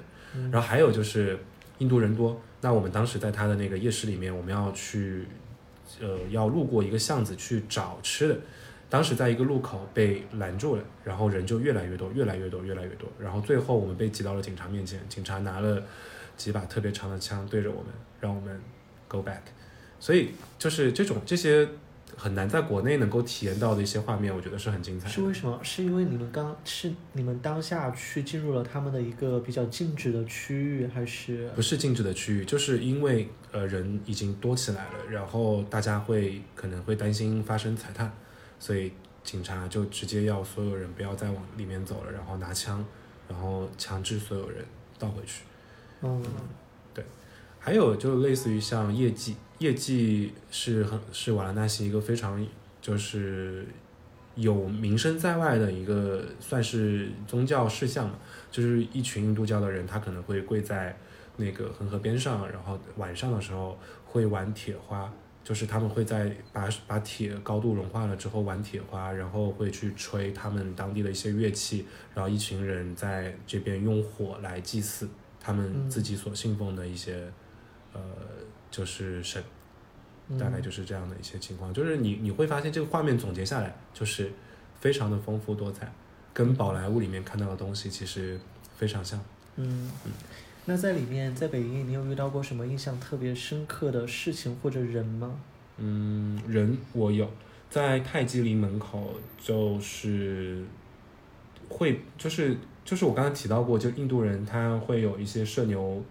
[0.52, 1.38] 然后还有就是
[1.80, 5.26] 印度人多，那我们当时在他的那个夜市里面，我们要去，
[6.00, 8.38] 呃，要路过一个巷子去找吃的。
[8.90, 13.10] 当时在一个路口被拦住了，然后人就越来越多，越来越多，越来越多。
[13.20, 15.84] 然后最后我们被挤到了警察面前，警察拿了
[16.38, 17.86] 几把特别长的枪对着我们，
[18.20, 18.62] 让我们
[19.08, 19.42] go back。
[20.00, 21.68] 所以就是这种这些。
[22.18, 25.10] 很难在国内能够体验到的一些画面，我觉得是很精彩。
[25.10, 25.60] 是为什么？
[25.62, 32.46] 是因为你们刚是你们当下去进入了他们的一个比较静止的区域，还是不是静止的区域？
[32.46, 38.12] 就是因为呃人已经多起来了，然后大家会可能会担心发生踩踏，
[38.60, 38.92] 所以
[39.24, 42.86] 警察就直接要所有人不要再往里面走了，然后拿枪，
[43.28, 44.64] 然后强制所有人
[44.98, 45.44] 倒回去。
[46.02, 46.24] 嗯，
[46.94, 47.04] 对。
[47.66, 49.36] 还有就类似于像业绩。
[49.58, 52.46] 业绩是很是瓦拉纳西一个非常
[52.80, 53.66] 就是
[54.36, 58.20] 有名声在外的一个算是宗教事项嘛，
[58.52, 60.96] 就是一群印度教的人，他可能会跪在
[61.38, 63.76] 那个恒河边上，然后晚上的时候
[64.06, 65.12] 会玩铁花，
[65.44, 77.32] 就是他们会在把把铁高度融化了之后玩铁花，然后会去吹他们当地的一些乐器，然后一群人在这边用火来祭祀他们自己所信奉的一些
[77.96, 78.02] 呃。
[78.72, 79.42] 就是神，
[80.38, 81.74] 大概就是这样的一些情况。
[81.74, 84.30] 就是你你会发现这个画面总结下来就是
[84.82, 85.90] 非常的丰富多彩，
[86.34, 88.38] 跟宝莱坞里面看到的东西其实
[88.76, 89.18] 非常像。
[89.56, 90.12] 嗯嗯。
[90.66, 95.40] 那在里面，在北印，你有遇到过什么印象特别深刻的事情或者人吗？
[95.78, 97.32] 嗯，人我有，
[97.70, 100.66] 在泰姬陵门口，就是
[101.70, 106.04] 会就是就是我刚才提到过，就印度人他会有一些社牛，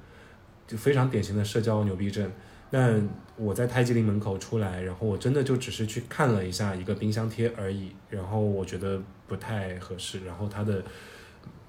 [0.67, 2.31] 就非常典型的社交牛逼症。
[2.71, 10.83] 但我在泰姬陵门口出来，然后我真的就只是去看了一下一个冰箱贴而已，然后我觉得不太合适，然后他的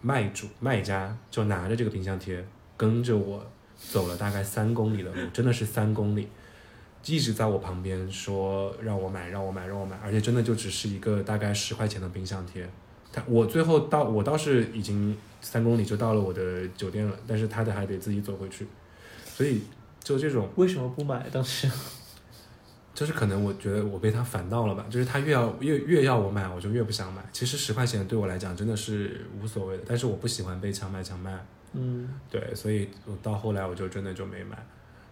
[0.01, 2.43] 卖主卖家就拿着这个冰箱贴
[2.75, 3.45] 跟着我
[3.77, 6.27] 走了大概三公里的路，真的是三公里，
[7.05, 12.67] 一直在我旁边说让我买让我买让我买，而且真的就只是一个大概十块钱的冰箱贴，
[13.12, 18.65] 他我最后到我倒是已经三公里就到了我的酒店了，但是他的还得自己走回去，
[19.36, 19.62] 所以。
[20.06, 21.28] 就这种为什么不买？
[21.32, 21.67] 当时
[22.93, 27.28] 就是可能我觉得我被他烦到了吧，就是他越要越越要我买，我就越不想买。
[27.34, 31.43] 其实十块钱对我来讲真的是无所谓的，但是我不喜欢被强买强卖。
[31.74, 34.63] 嗯，对，所以我到后来我就真的就没买。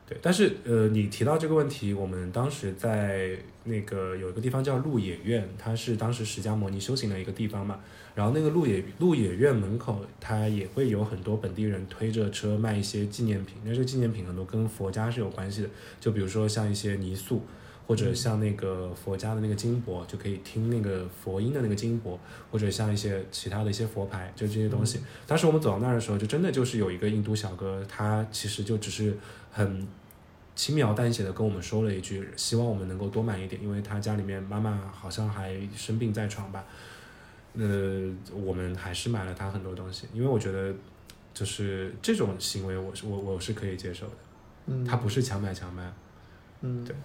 [0.07, 7.79] 对，但是呃，你提到这个问题，我们当时在那个有一个地方叫鹿野苑，它是当时释迦牟尼修行的一个地方嘛。
[8.13, 13.55] 然后那个鹿野鹿野苑门口，它也会有很多本地人推着车卖一些纪念品。
[13.63, 17.41] 那这纪念品很多跟佛家是有关系的，就比如说像一些泥塑，
[17.85, 22.17] 或者像那个佛家的那个金箔，就可以听那个佛音的那个金箔，
[22.51, 24.99] 或者像一些其他的一些佛牌，就这些东西。
[25.27, 29.17] 当时我们走到那儿的时候，就真的就是有一个印度小哥，他其实就只是
[29.51, 29.85] 很
[30.55, 36.63] 轻描淡写的跟我们说了一句，希望我们能够多买一点，因为他家里面妈妈好像还生病在床吧。
[37.55, 40.73] 呃，我们还是买了他很多东西，因为我觉得
[41.33, 44.13] 就是这种行为，我是我我是可以接受的。
[44.67, 45.93] 嗯，他不是强买强卖。
[46.61, 46.95] 嗯，对。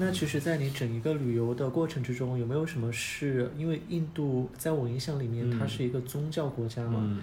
[0.00, 7.00] 那其实，在你整一个旅游的过程之中，有没有什么是因为印度在我印象里面，它是一个宗教国家嘛？
[7.04, 7.22] 嗯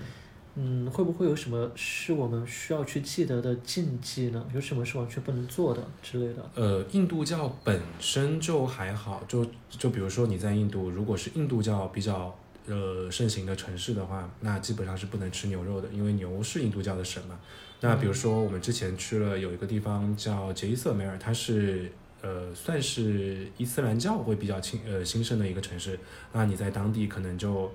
[0.60, 4.46] 嗯，会不会有什么是我们需要去记得的禁忌呢？
[4.54, 6.50] 有什么是完全不能做的之类的？
[6.56, 12.36] 呃，印度教本身就还好，就就比如说你在印度，如果是印度教比较
[12.68, 17.40] 呃盛行的城市的话，那基本上是不能吃牛肉的，因为牛是印度教的神嘛。
[17.82, 26.00] 那比如说我们之前去了有一个地方叫杰伊瑟梅尔，它是呃算是伊斯兰教会比较兴呃兴盛的一个城市，
[26.34, 27.72] 那你在当地可能就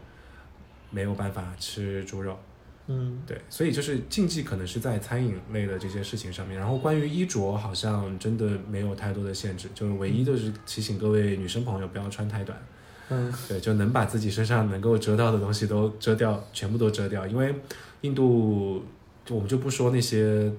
[0.90, 2.38] 没有办法吃猪肉。
[2.88, 12.60] 嗯，对，所以就是禁忌可能是在餐饮类的这些事情上面，然后关于衣着好像真的没有太多的限制，就是唯一就是提醒各位女生朋友不要穿太短，
[13.10, 17.54] 嗯，对，就能把自己身上能够遮到的东西都遮掉，全部都遮掉，因为
[18.00, 18.84] 印度
[19.24, 20.52] 就我们就不说那些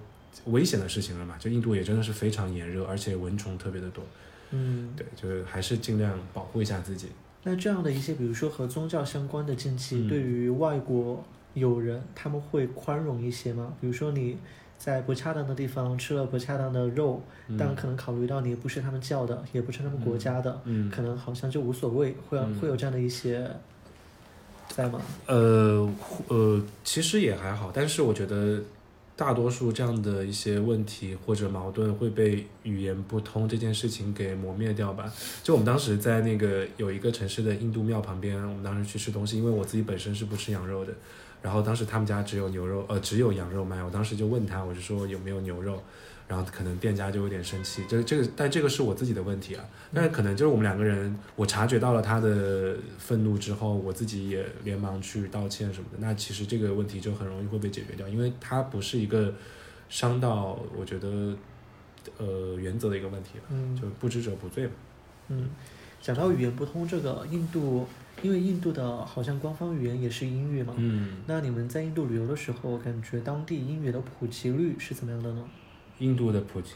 [0.45, 4.03] 危险的事情了嘛，就印度也真的是非常炎热，而且蚊虫特别的多，
[4.51, 7.07] 嗯，对，就是还是尽量保护一下自己。
[7.43, 13.73] 那这样的一些，比如说和宗教相关的禁忌，嗯对于外国友人他们会宽容一些吗？
[13.79, 14.37] 比如说你
[14.77, 23.49] 在不恰当的地方吃了不恰当的肉，嗯当然可能考虑到你不是他们教的，也不是他们国家的，嗯，可能好像就无所谓，会会有这样的一些
[24.69, 25.01] 在吗？
[25.27, 25.89] 呃
[26.29, 28.61] 呃，其实也还好，但是我觉得
[29.15, 35.11] 大多数这样的一些问题或者矛盾会被语言不通这件事情给磨灭掉吧。
[35.43, 40.91] 就我们当时在那个有一个城市的印度庙旁边，我们当时去吃东西，因为我自己本身是不吃羊肉的，
[41.41, 45.81] 然后当时他们家只有牛肉，呃，只有羊肉卖，我当时就问他，我就说有没有牛肉。
[46.27, 49.63] 然后可能店家就有点生气，这个这个，但这个是我自己的问题啊。
[49.93, 55.97] 但是可能就是我们两个人，我察觉到了他的愤怒之后，我自己也连忙去道歉什么的。
[55.99, 59.33] 那其实这个问题就很容易会被解决掉，因为它不是一个
[59.89, 61.35] 伤到我觉得
[62.17, 64.71] 呃原则的一个问题了，嗯就不知者不罪嘛。
[65.27, 65.49] 嗯，
[66.01, 67.85] 讲到语言不通这个，印度
[68.21, 75.45] 因为印度的好像官方语言也是英语嘛，嗯，那你们在印度旅游的时候，感觉当地英语的普及率是怎么样的呢？
[75.99, 76.73] 印度的普及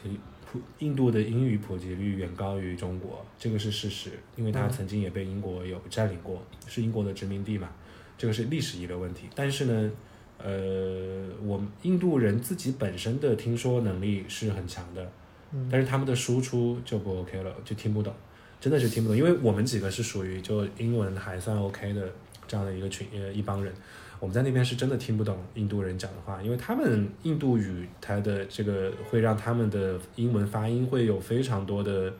[0.50, 7.68] 普，印度的英语普及率远高于中国，这个是事实，因为它嗯曾经也被英国有占领过，是英国的殖民地嘛，
[8.16, 9.28] 这个是历史遗留问题。
[9.34, 9.90] 但是呢，
[10.38, 15.12] 呃，我们印度人自己本身的听说能力是很强的，
[15.52, 18.14] 嗯但是他们的输出就不 OK 了，就听不懂，
[18.60, 19.16] 真的是听不懂。
[19.16, 22.10] 因为我们几个是属于就英文还算 OK 的
[22.46, 23.72] 这样的一个群呃一帮人，
[24.20, 32.12] 我们在那边是真的听不懂印度人讲的话，因为他们印度语它的这个会让他们的英文发音会有非常多的，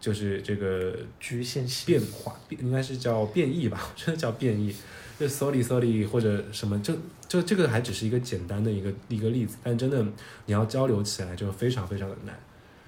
[0.00, 4.74] 就是这个局限性变化，变应该是叫变异吧，真的叫变异。
[5.20, 6.92] 就 sorry sorry 或者什么，就
[7.28, 10.04] 就这个还只是一个简单的一个一个例子，但真的
[10.46, 12.36] 你要交流起来就非常非常的难。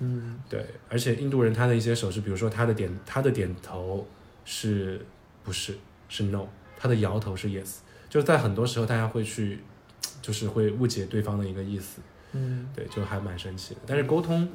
[0.00, 4.04] 嗯对，而且印度人他的一些手势，比如说他的点他的点头
[4.44, 5.00] 是
[5.44, 5.76] 不是
[6.08, 6.44] 是 no，
[6.76, 7.76] 他的摇头是 yes，
[8.14, 9.59] 就是在很多时候大家会去
[10.22, 12.00] 就是会误解对方的一个意思，
[12.31, 13.81] 嗯对，就还蛮神奇的。
[13.88, 14.48] 但是沟通，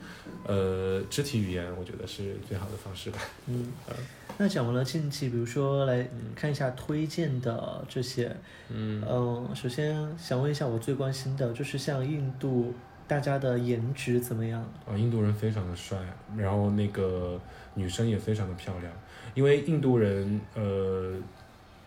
[0.46, 3.20] 呃，肢体语言我觉得是最好的方式吧。
[3.48, 3.94] 嗯呃，
[4.38, 8.34] 那讲完了禁忌，比如说来看一下推荐的这些，
[8.70, 12.74] 嗯嗯，首先想问一下我最关心的就是像印度
[13.10, 14.62] 大家的颜值怎么样？
[14.88, 15.98] 啊，印度人非常的帅，
[16.38, 17.38] 然后那个
[17.74, 18.90] 女生也非常的漂亮，
[19.34, 21.14] 因为印度人，呃，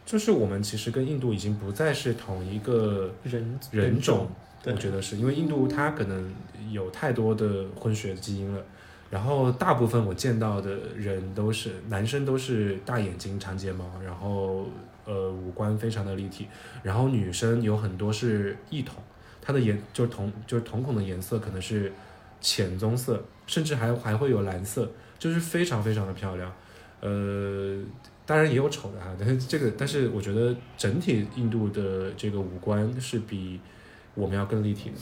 [0.05, 4.29] 就是我们其实跟印度已经不再是同一个人人种，
[4.63, 6.33] 对我觉得是因为印度它可能
[6.71, 8.63] 有太多的混血基因了，
[9.11, 14.67] 然后大部分我见到的人都是男生都是大眼睛、长睫毛，然后
[15.05, 16.49] 呃五官非常的立体，
[16.83, 18.97] 然后女生有很多是异瞳，
[19.41, 21.93] 她的颜就是瞳就是瞳孔的颜色可能是
[22.41, 26.53] 浅棕色，甚至还还会有蓝色，就是非常非常的漂亮，
[27.01, 27.81] 呃。
[28.33, 33.61] 当然也有丑的哈， 但是这个，但是我觉得整体印度的这个五官是比
[34.15, 34.97] 我们要更立体的。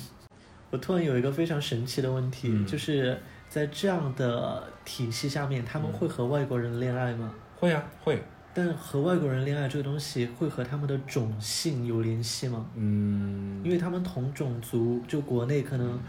[0.72, 3.16] 我突然有一个非常神奇的问题，嗯就是
[3.48, 7.32] 在这样的体系下面，他们会和外国人恋爱吗？
[7.56, 8.20] 会啊，会，
[8.52, 12.66] 但和外国人恋爱这个东西会和他们的种姓有联系吗？
[12.74, 16.00] 嗯，因为他们同种族，就国内可能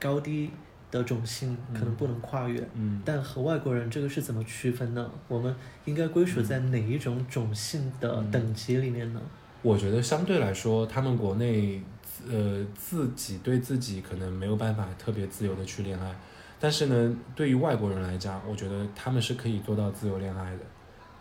[0.00, 0.50] 高低
[0.92, 5.10] 的种姓可能不能跨越，嗯，但和外国人这个是怎么区分呢？
[5.26, 5.52] 我们
[5.86, 9.20] 应该归属在哪一种种姓的等级里面呢？
[9.62, 11.82] 我觉得相对来说，他们国内
[12.28, 16.14] 呃自己对自己可能没有办法特别自由的去恋爱，
[16.60, 20.60] 但是呢，对于外国人来讲，我觉得他们是可以做到自由恋爱的。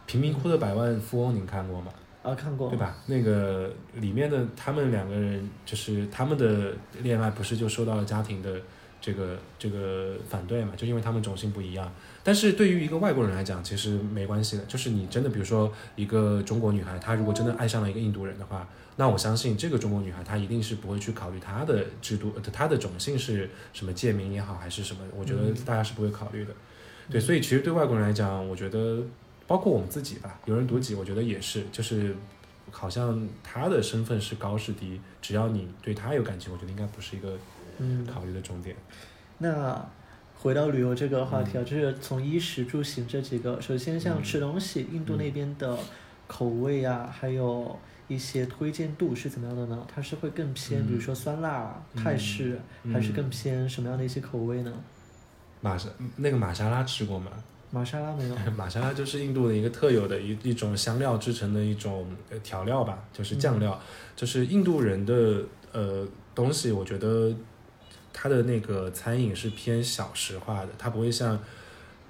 [0.06, 1.92] 贫民窟的百万富翁》，您看过吗？
[2.24, 2.96] 啊，看过，对吧？
[3.08, 8.62] 那个里面的他们两个人，就是他们的恋爱，不是就受到了家庭的
[9.02, 10.74] 这个这个反对嘛？
[10.78, 11.92] 就因为他们种姓不一样。
[12.24, 14.64] 但是对于一个外国人来讲，其实没关系的。
[14.66, 26.54] 就是你真的，比如说一个中国女孩，她如果真的爱上了一个印度人的话，那我相信这个中国女孩她一定是不会去考虑她的制度，她的种姓是什么贱民也好，还是什么，我觉得大家是不会考虑的。
[27.10, 29.02] 对，所以其实对外国人来讲，我觉得
[29.48, 32.16] 包括我们自己吧，有人读己，我觉得也是，就是
[32.70, 37.36] 好像他的身份是高是低，只要你对他有感情，我觉得应该不是一个
[38.12, 38.76] 考虑的重点。
[39.38, 39.86] 那。
[40.44, 45.78] 回到旅游这个话题啊，就是从衣食住行这几个，首先像吃东西，印度那边的
[46.26, 49.86] 口味啊，还有一些推荐度是怎么样的呢？
[49.94, 52.60] 它是会更偏，比如说酸辣、泰式，
[52.92, 54.74] 还是更偏什么样的一些口味呢？
[55.62, 57.30] 玛莎那个玛莎拉吃过吗？
[57.70, 58.36] 玛莎拉没有。
[58.58, 62.08] 玛莎拉就是印度的一个特有的一一种香料制成的一种
[62.42, 63.80] 调料吧，就是酱料，
[64.16, 67.32] 就是印度人的呃东西，我觉得。
[68.14, 71.40] 它的那个餐饮是偏小食化的，它不会像，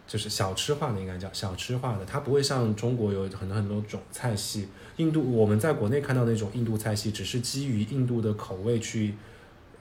[0.07, 4.67] 就是小吃化的应该叫小吃化的，它不会像中国有很多很多种菜系。
[4.97, 9.15] 印度我们在国内看到那种印度菜系，只是基于印度的口味去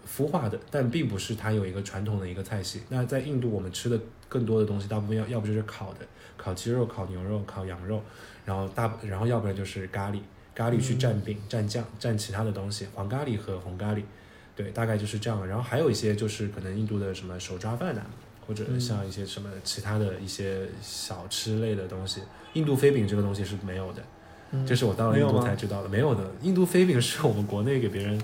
[0.08, 2.82] 孵化的，但并不是它有一个传统的一个菜系。
[2.88, 6.06] 那在印度我们吃的更多的东西，大部分要要不就是烤的，
[6.36, 8.02] 烤鸡肉、烤牛肉、烤羊肉，
[8.44, 10.20] 然后大然后要不然就是咖喱，
[10.54, 14.02] 咖喱去蘸饼、蘸酱、蘸其他的东西，黄咖喱和红咖喱。
[14.56, 15.46] 对，大概就是这样。
[15.46, 18.02] 然后还有一些就是可能印度的什么手抓饭呐，
[18.46, 22.20] 或者像一些什么其他的一些小吃类的东西。
[22.54, 24.02] 印度飞饼这个东西是没有的，
[24.66, 26.30] 这是我到了印度才知道的，没有的。
[26.42, 28.20] 印度飞饼是我们国内给别人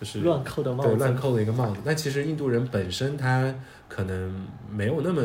[0.00, 1.80] 就是乱扣的帽子，对，乱扣的一个帽子。
[1.84, 3.54] 但其实印度人本身他
[3.88, 5.22] 可能没有那么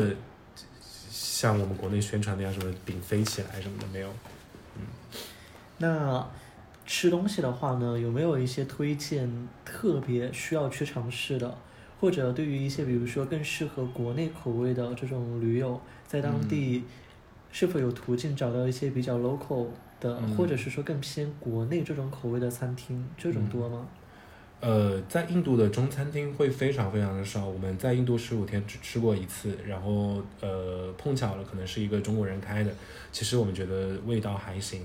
[1.10, 4.08] 像我们国内宣传那样什么饼飞起来什么的没有。
[4.76, 4.82] 嗯，
[5.78, 6.26] 那。
[6.86, 11.56] 吃东西的话呢，有没有一些推荐特别需要去尝试的？
[12.00, 16.84] 或者对于一些比如说更适合国内口味的这种驴友，在当地
[17.50, 19.68] 是否有途径找到一些比较 local
[20.00, 23.08] 的，或者是说更偏国内这种口味的餐厅？
[23.16, 23.86] 这种多吗？
[24.60, 27.46] 呃，在印度的中餐厅会非常非常的少。
[27.46, 32.70] 我们在印度十五天只吃过一次，然后呃碰巧了可能是一个中国人开的，
[33.12, 34.82] 其实我们觉得味道还行。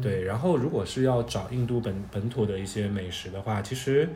[0.00, 4.08] 对，然后如果是要找印度本本土的一些美食的话，其实，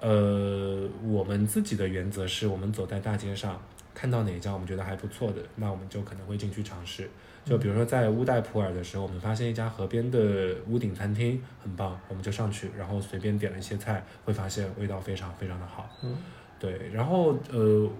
[0.00, 3.60] 呃，我们自己的原则是我们走在大街上，
[3.94, 7.10] 看到哪家我们觉得还不错的，那我们就可能会进去尝试。
[7.44, 15.90] 就比如说在乌代普尔的时候，我们发现一家河边的屋顶餐厅很棒，我们就上去，然后随便点了一些菜，会发现味道非常非常的好。
[16.02, 16.16] 嗯，
[16.58, 17.90] 对，然后呃。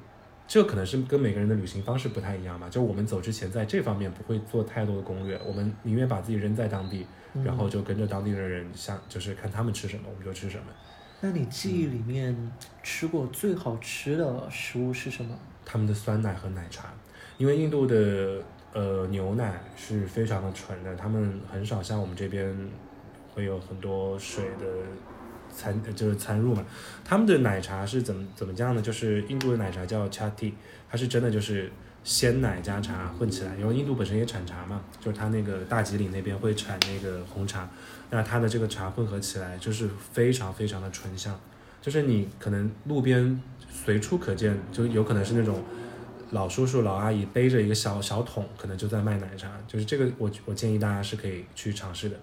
[0.48, 2.68] 这可能是跟每个人的旅行方式不太一样吧。
[2.68, 7.04] 就我们走之前，在这方面不会做太多的攻略，我们宁愿把自己扔在当地，
[7.44, 10.64] 然后就跟着当地的人，像就是看他们吃什么，我们就吃什么。
[11.20, 15.36] 那你记忆里面吃过最好吃的食物是什么？
[15.64, 16.94] 他们的酸奶和奶茶，
[17.38, 18.40] 因为印度的
[18.72, 22.56] 呃牛奶是非常的纯的，他们很少像我们这边
[23.34, 24.66] 会有很多水的。
[25.56, 26.62] 参就是参入嘛，
[27.02, 28.82] 他们的奶茶是怎么怎么样呢？
[28.82, 30.52] 就是印度的奶茶叫 chatti，
[30.90, 31.72] 它是真的就是
[32.04, 33.56] 鲜奶加茶混起来。
[33.56, 37.68] 因为印度本身也产茶嘛，就是它那个大吉岭那边会产那个红茶，
[38.10, 41.40] 那它的这个茶混合起来就是非常非常的醇香，
[41.80, 43.40] 就是你可能路边
[43.70, 45.64] 随处可见，就有可能是那种
[46.30, 52.16] 老叔叔老阿姨背着一个小小桶，可能就在卖奶茶，就是这个我我建议大家是可以去尝试的。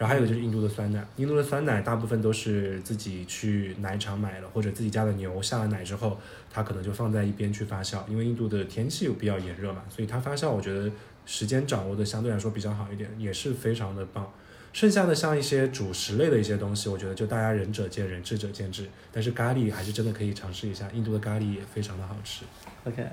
[0.00, 6.18] 然后还有就是印度的酸奶，印度的酸奶大部分都是自己去奶厂买了，或者自己家的牛下了奶之后，
[6.50, 7.98] 它可能就放在一边去发酵。
[8.08, 10.90] 因为印度的天气又比较炎热嘛，所以它发酵我觉得
[11.26, 14.26] 时间掌握的相对来说比较好一点，也是非常的棒。
[14.72, 18.88] 剩下的像一些主食类的一些东西，我觉得就大家仁者见仁，智者见智。
[19.12, 22.46] 但是咖喱还是真的可以尝试一下，印度的咖喱也非常的好吃。
[22.84, 23.06] OK，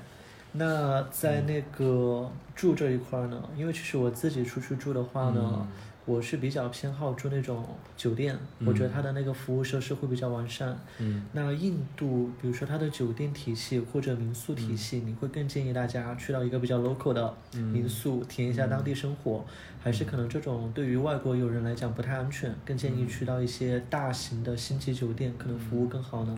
[0.52, 3.46] 那在那个住这一块呢？
[3.58, 5.68] 因为其实我自己出去住的话呢。
[6.08, 7.62] 我是比较偏好住那种
[7.94, 10.74] 酒店，我觉得它的那个服务设施会比较完善。
[10.96, 19.44] 嗯，那印度，比如说它的酒店体系或者民宿体系，你会更建议大家去到一个比较 local 的民宿，体验一下当地生活，
[19.82, 26.34] 还是可能这种对于外国友人来讲不太安全，更建议去到一些大型的星级酒店，可能服务更好呢？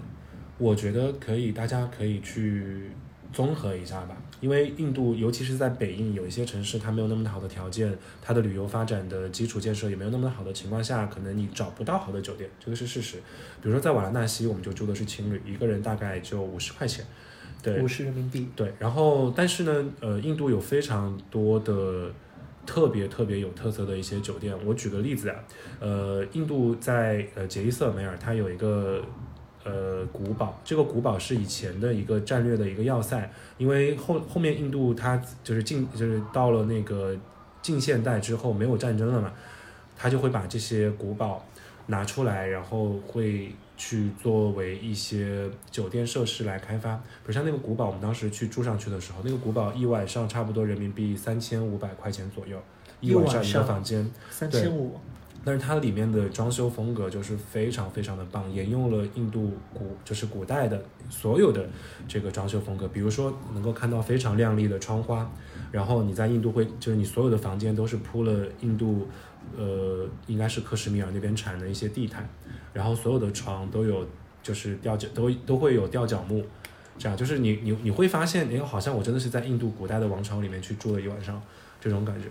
[0.58, 2.90] 我觉得可以，大家可以去。
[3.32, 13.18] 综合一下吧，因为印度，尤其是在北印，有一些城市它没有那么好的条件，它的旅游发展的基础建设也没有那么好的情况下，可能你找不到好的酒店，这个是事实。
[13.62, 17.04] 比如说在瓦拉纳西，我们就住的是青旅，一个人大概就五十块钱，
[17.62, 18.48] 对，五十人民币。
[18.56, 22.10] 对，然后但是呢，呃，印度有非常多的
[22.64, 24.54] 特别特别有特色的一些酒店。
[24.64, 25.36] 我举个例子啊，
[25.80, 29.04] 呃，印度在呃杰伊瑟梅尔，它有一个
[29.64, 37.16] 呃古堡，这个古堡是以前的一个战略的一个要塞，因为后后面印度它就是近就是到了那个
[37.60, 39.32] 近现代之后没有战争了嘛，
[39.96, 41.44] 它就会把这些古堡
[41.86, 46.96] 拿出来，然后会去作为一些酒店设施来开发。
[46.96, 52.58] 比如像那个古堡，我们当时去住上去的时候，那个古堡一晚上差不多人民币三千五百块钱左右，
[53.00, 54.10] 一晚上一个房间。
[54.30, 54.98] 三千五，
[55.44, 61.68] 但是它里面的装修风格就是非常非常的棒，沿用了印度古就是古代的所有的
[62.06, 65.30] 这个装修风格，比如说能够看到非常亮丽的窗花，
[65.72, 69.08] 然后你在印度会就是你所有的房间都是铺了印度
[69.56, 72.28] 呃应该是克什米尔那边产的一些地毯，
[72.72, 74.06] 然后所有的床都有
[74.42, 76.44] 就是吊脚都都会有吊脚木。
[76.98, 81.40] 这样就是你你你会发现，哎，好像我真的是在印度古代的王朝里面去住了一晚上，
[81.80, 82.28] 这种感觉。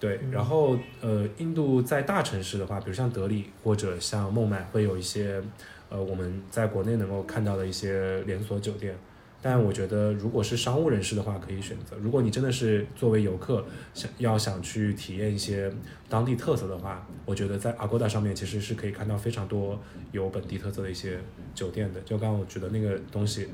[0.00, 5.42] 对，然后呃，印度在大城市的话，比如像德里或者像孟买，会有一些
[5.88, 8.96] 呃我们在国内能够看到的一些连锁酒店。
[9.40, 15.72] 但我觉得，如果是商务人士的话，可以选择；如果你真的是作为游客，想要想去体验一些
[16.08, 19.80] 当地特色的话，我觉得在 Agoda 上面其实是可以看到非常多
[20.10, 21.20] 有本地特色的一些
[21.54, 22.00] 酒店的。
[22.00, 23.48] 就刚刚我举的那个东西，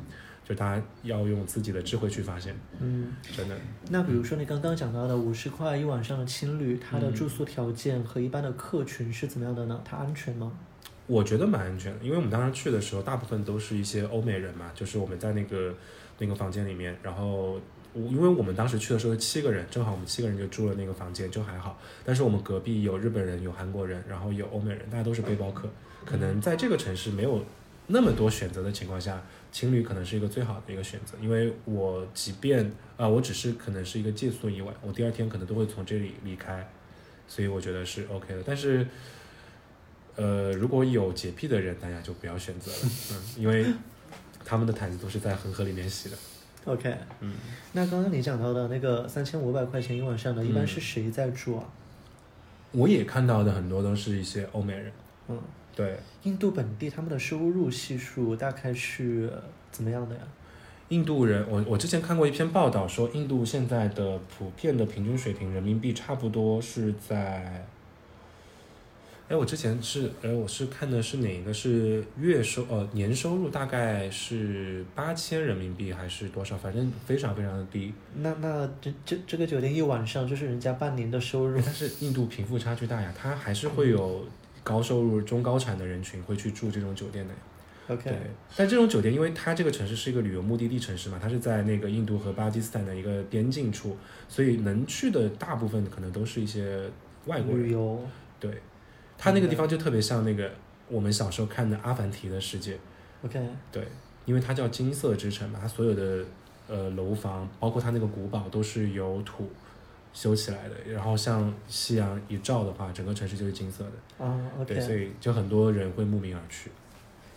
[0.44, 3.56] 就大家要用自己的智慧去发现，嗯，真的。
[3.88, 9.80] 那比如说你刚刚讲到的五十块一晚上的青旅，它的嗯住宿条件和一般的客群是怎么样的呢？
[9.84, 10.52] 它安全吗？
[11.06, 15.74] 我觉得蛮安全的，因为我们当时去的时候，大部分都是一些欧美人嘛，就是我们在那个
[16.18, 17.60] 那个房间里面，然后
[17.92, 21.78] 我因为我们当时去的时候是七个人，正好我们七个人就住了那个房间，就还好。
[22.04, 25.68] 但是我们隔壁有日本人，有韩国人，然后有欧美人，大家都是背包客，
[26.04, 27.44] 可能在这个城市没有
[27.86, 29.22] 那么多选择的情况下，
[29.54, 31.16] 青旅可能是一个最好的一个选择。
[31.22, 36.68] 因为我即便啊、我只是可能是一个借宿一晚，我第二天可能都会从这里离开，
[37.28, 38.42] 所以我觉得是 OK 的。
[38.44, 38.84] 但是
[40.16, 42.78] 呃，如果有洁癖的人，大家就不要选择了，
[43.12, 43.66] 嗯，因为
[44.44, 46.16] 他们的毯子都是在恒河里面洗的
[46.66, 47.34] ，OK，嗯，
[47.72, 51.64] 那刚刚你讲到的那个三千五百块钱一晚上的，一般嗯是谁在住啊？
[52.70, 54.92] 我也看到的很多都是一些欧美人，
[55.28, 55.40] 嗯，
[55.76, 59.32] 对，印度本地他们的收入系数大概是
[59.72, 60.22] 怎么样的呀？
[60.90, 67.66] 印度人，我我之前看过一篇报道说，印度现在的普遍的平均水平人民币差不多是在，
[69.26, 76.56] 哎，我之前是，哎，我是看的是哪一个是月收，呃，年收入大概是八千人民币还是多少？
[76.56, 77.92] 反正非常非常的低。
[78.16, 81.58] 那那这这这个酒店一晚上就是人家半年的收入。
[81.64, 84.26] 但是印度贫富差距大呀，它还是会有
[84.64, 87.38] 高收入、中高产的人群会去住这种酒店的呀。
[87.86, 88.18] OK，对，
[88.56, 93.94] 但这种酒店，因为它这个城市是一个旅游目的地城市嘛，它是在那个印度和巴基斯坦的一个边境处，
[94.26, 96.90] 所以能去的大部分可能都是一些
[97.26, 97.64] 外国人。
[97.64, 98.00] 旅游。
[98.40, 98.50] 对，
[99.18, 100.50] 它那个地方就特别像那个
[100.88, 102.78] 我们小时候看的《阿凡提》的世界。
[103.22, 103.38] OK，
[103.70, 103.86] 对，
[104.24, 106.24] 因为它叫金色之城嘛，它所有的
[106.66, 109.50] 呃楼房，包括它那个古堡，都是由土
[110.14, 110.74] 修起来的。
[110.90, 114.24] 然后像夕阳一照的话，整个城市就是金色的。
[114.24, 115.04] 啊对，所，OK。
[115.04, 116.70] 以就很多人会慕名而去。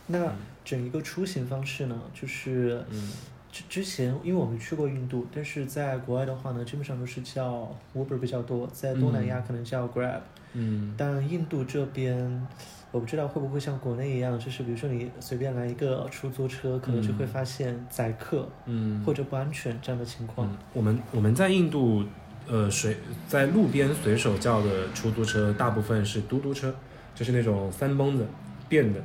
[0.06, 0.32] 那
[0.64, 3.12] 整一个出行方式呢，就是嗯
[3.52, 10.22] 之之前，因为我们去过印度，但是在国外的话呢，基本上都是叫 Uber 比较多，在东南亚可能叫 Grab，、
[10.54, 12.48] 嗯但印度这边。
[12.90, 20.48] 我不知道会不会像国内一样，就是比如说你随便来一个出租车，可能就会发现宰客嗯，或者不安全这样的情况。
[20.50, 22.06] 嗯，我们我们在印度，
[22.48, 22.96] 呃，随
[23.28, 26.74] 在路边随手叫的出租车，大部分是嘟嘟车，
[27.14, 28.26] 就是那种三蹦子
[28.70, 29.02] 变的，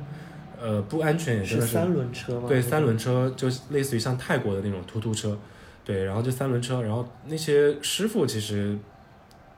[0.59, 1.71] 呃，不安全也真的是。
[1.71, 2.47] 是三轮车吗？
[2.47, 5.37] 对，三轮车就类似于像泰国的那种突突车，
[5.83, 8.77] 对，然后就三轮车，然后那些师傅其实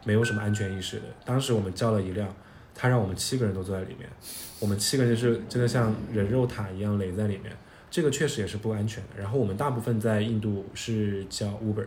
[0.03, 1.03] 没有什么安全意识的。
[1.23, 2.33] 当时我们叫了一辆，
[2.73, 4.09] 他让我们七个人都坐在里面，
[4.59, 7.55] 我们七个人就是真的像人肉塔一样垒在里面，
[7.91, 9.21] 这个确实也是不安全的。
[9.21, 11.86] 然后我们大部分在印度是叫 Uber，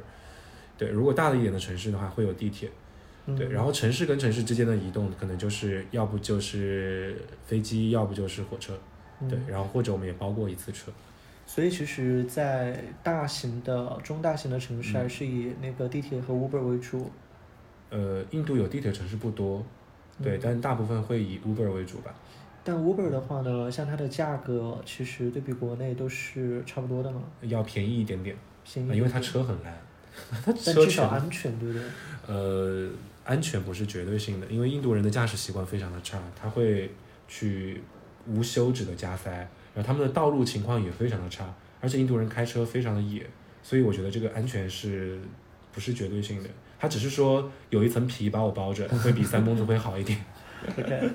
[0.79, 2.71] 对，如果大的一点的城市的话会有地铁，
[3.27, 8.73] 嗯对，然后城市跟城市之间的移动可能就是要不就是飞机，要不就是火车，
[9.29, 10.91] 对嗯，然后或者我们也包过一次车。
[11.45, 17.11] 所以其实，在大型的、中大型的城市，嗯还是以那个地铁和 Uber 为主。
[17.91, 19.65] 呃，印度有地铁城市不多，
[20.23, 22.15] 对，嗯但大部分会以 Uber 为主吧。
[22.63, 29.75] 但 Uber 的话呢，像它的价格其实对比国内都是差不多的嘛，要便宜一点点，便宜因为它车很烂，
[30.45, 31.83] 它至少安全，对不对？
[32.27, 32.89] 呃
[33.25, 36.91] 安全不是绝对性的，因为印度人的驾驶习惯非常的差，他会
[37.27, 37.83] 去
[38.27, 39.31] 无休止的加塞，
[39.75, 43.27] 然后他们的道路情况也非常的差，而且印度人开车非常的野，
[43.63, 45.19] 所以我觉得这个安全是
[45.73, 46.49] 不是绝对性的？
[46.79, 50.19] 他只是说有一层皮把我包着，会比三蹦子会好一点。
[50.79, 51.11] OK，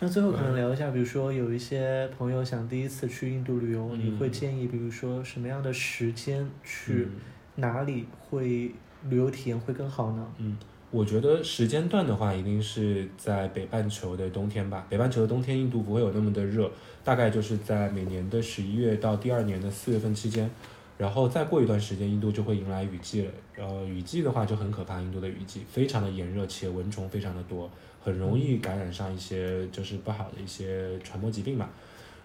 [0.00, 7.10] 那最后可能聊一下，比如说有一些朋友想第一次去印度旅游，嗯你会建议，比如说什么样的时间去嗯
[7.56, 8.70] 哪里会
[9.08, 10.26] 旅游体验会更好呢？
[10.38, 10.56] 嗯，
[10.90, 14.86] 我觉得时间段的话，一定是在北半球的冬天吧。
[14.88, 16.70] 北半球的冬天，印度不会有那么的热，
[17.02, 20.50] 大概就是在每年的十一月到第二年的四月份期间。
[20.98, 23.30] 然后再过一段时间，印度就会迎来雨季了。
[23.58, 27.70] 呃，雨季的话就很可怕，印度的雨季非常的炎热，且蚊虫非常的多，
[28.02, 31.68] 很容易感染上一些就是不好的一些传播疾病嘛。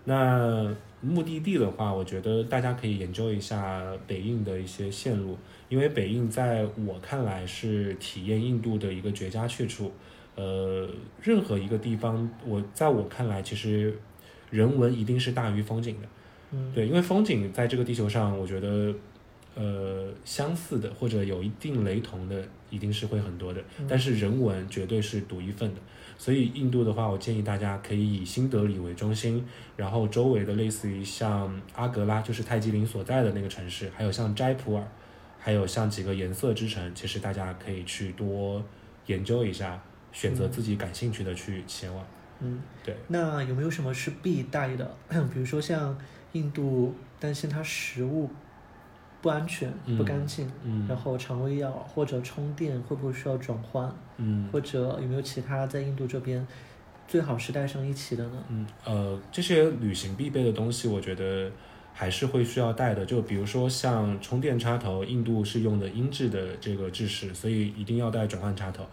[0.04, 5.38] 那目的地的话，我觉得大家可以研究一下北印的一些线路，
[5.70, 9.92] 因为北印在我看来是体验印度的一个绝佳去处。
[10.36, 10.88] 呃，
[11.22, 13.94] 任何一个地方，我在我看来，其实
[14.50, 16.08] 人文一定是大于风景的。
[16.52, 18.94] 嗯，对，因为风景在这个地球上，我觉得，
[19.56, 23.62] 呃，相似的或者有一定雷同的，一定是会很多的。
[23.80, 25.82] 嗯但是人文绝对是独一份的。
[26.22, 29.44] 所以印度的话，我建议大家可以以新德里为中心，
[29.76, 34.88] 然后周围的类似于像阿格拉，就是泰姬陵所在的那个城市，还有像斋普尔，
[35.40, 38.64] 还有像几个颜色之城，其实大家可以去多
[39.08, 42.06] 研究一下，选择自己感兴趣的去前往。
[42.40, 42.96] 嗯，对。
[43.08, 44.96] 那有没有什么是必带的？
[45.34, 45.98] 比如说像
[46.34, 48.30] 印度担心它食物
[49.22, 53.94] 不安全、嗯不干净，嗯然后肠胃药或者充电会不会需要转换？
[54.18, 56.46] 嗯或者有没有其他在印度这边
[57.08, 58.44] 最好是带上一起的呢？
[58.50, 61.52] 嗯，呃，这些旅行必备的东西，我觉得
[61.94, 63.06] 还是会需要带的。
[63.06, 68.86] 就比如说像充电插头，印度是用的英制的这个制式，所以一定要带转换插头。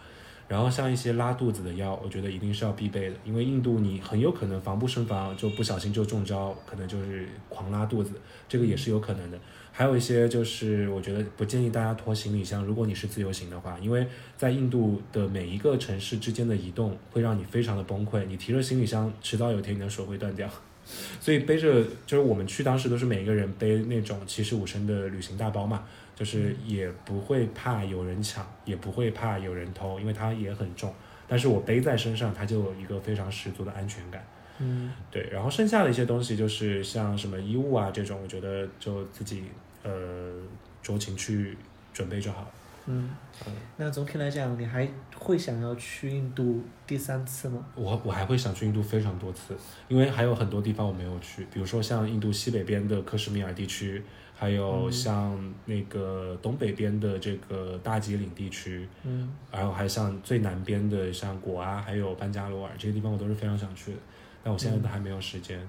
[0.49, 8.11] 然后像一些拉肚子的药，我觉得一定是要必备的，因为印度你很有可能防不胜防，就不小心就中招，可能就是狂拉肚子，
[8.49, 9.39] 这个也是有可能的。
[9.71, 20.49] 还有一些就是我觉得不建议大家拖行李箱，如果你是自由行的话，因为在印度的每一个城市之间的移动会让你非常的崩溃，你提着行李箱，迟早有一天你的手会断掉。
[21.21, 25.83] 所以背着就是我们去当时都是每一个人背那种七十五升的旅行大包嘛，
[26.19, 30.93] 就是也不会怕有人抢，也不会怕有人偷，因为它也很重。
[31.29, 34.21] 但是我背在身上，它就有一个非常十足的安全感。
[34.57, 39.45] 嗯对，然后剩下的一些东西就是像什么衣物啊这种，我觉得就自己
[39.83, 40.33] 呃
[40.83, 41.57] 酌情去
[41.93, 42.47] 准备就好了。
[42.87, 43.09] 嗯，
[43.77, 47.63] 那总体来讲，你还会想要去印度第三次吗？
[47.75, 49.55] 我我还会想去印度非常多次，
[49.87, 54.03] 因为还有很多地方我没有去，比如说像印度西北边的克什米尔地区，
[54.39, 63.97] 还有嗯像那个东北边的这个大吉岭地区，嗯然后还像最南边的像果阿，还有班加罗尔这些地方，我都是非常想去的，
[64.41, 65.59] 但我现在都还没有时间，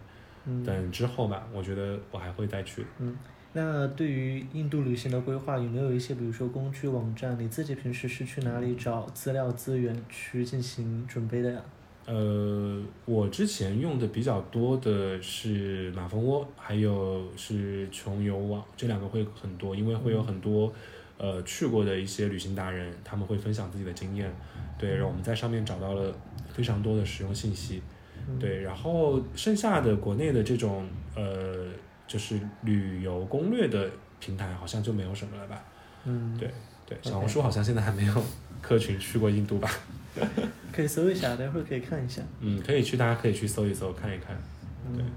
[0.45, 0.63] 嗯。
[0.65, 2.87] 等之后吧，我觉得我还会再去。
[3.01, 3.17] 嗯
[3.53, 11.61] 那对于印度旅行的规划，有没有一些比如说工具网站，你自己平时是去哪里找资料资源去进行准备的呀？
[12.07, 20.73] 呃，我之前用的比较多的是马蜂窝，还有是穷游网，这两个会很多，因为会有很多
[21.19, 24.35] 呃去过的一些旅行达人，他们会分享自己的经验，
[24.79, 26.13] 对，然后我们在上面找到了
[26.53, 27.83] 非常多的实用信息，
[28.29, 28.39] 嗯。
[28.39, 31.67] 对，然后剩下的国内的这种呃
[32.09, 33.89] 就是旅游攻略的
[34.19, 35.63] 平台好像就没有什么了吧？
[36.07, 36.51] 嗯，对
[36.91, 38.13] 对，小红书好像现在还没有
[38.61, 39.71] 客群去过印度吧？
[40.73, 42.21] 可以搜一下，待会儿可以看一下。
[42.41, 44.37] 嗯，可以去，大家可以去搜一搜看一看。
[44.95, 45.11] 对嗯，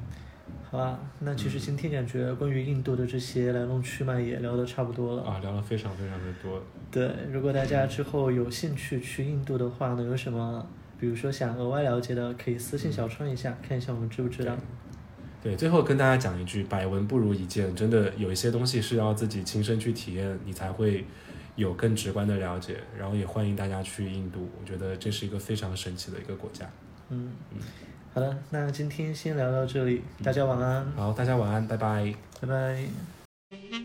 [0.70, 5.24] 好吧，那其实今天感觉关于印度的这些来龙去脉也聊得差不多了。
[5.24, 6.62] 啊，聊了非常非常的多。
[6.92, 10.66] 对，如果大家之后有兴趣去印度的话呢，有什么
[11.00, 14.56] 比如说想额外了解的，可以私信小川一下，看一下我们知不知道。
[15.42, 21.04] 对，最后跟大家讲一句，百闻不如一见，真的有一些东西是要自己亲身去体验，你才会
[21.56, 22.78] 有更直观的了解。
[22.98, 26.70] 然后也欢迎大家去印度，我觉得这是一个非常神奇的一个国家。
[27.10, 27.32] 嗯，
[28.14, 32.14] 好的，那今天先聊到这里，大家晚安，好，大家晚安，拜拜。
[32.40, 33.83] 拜拜。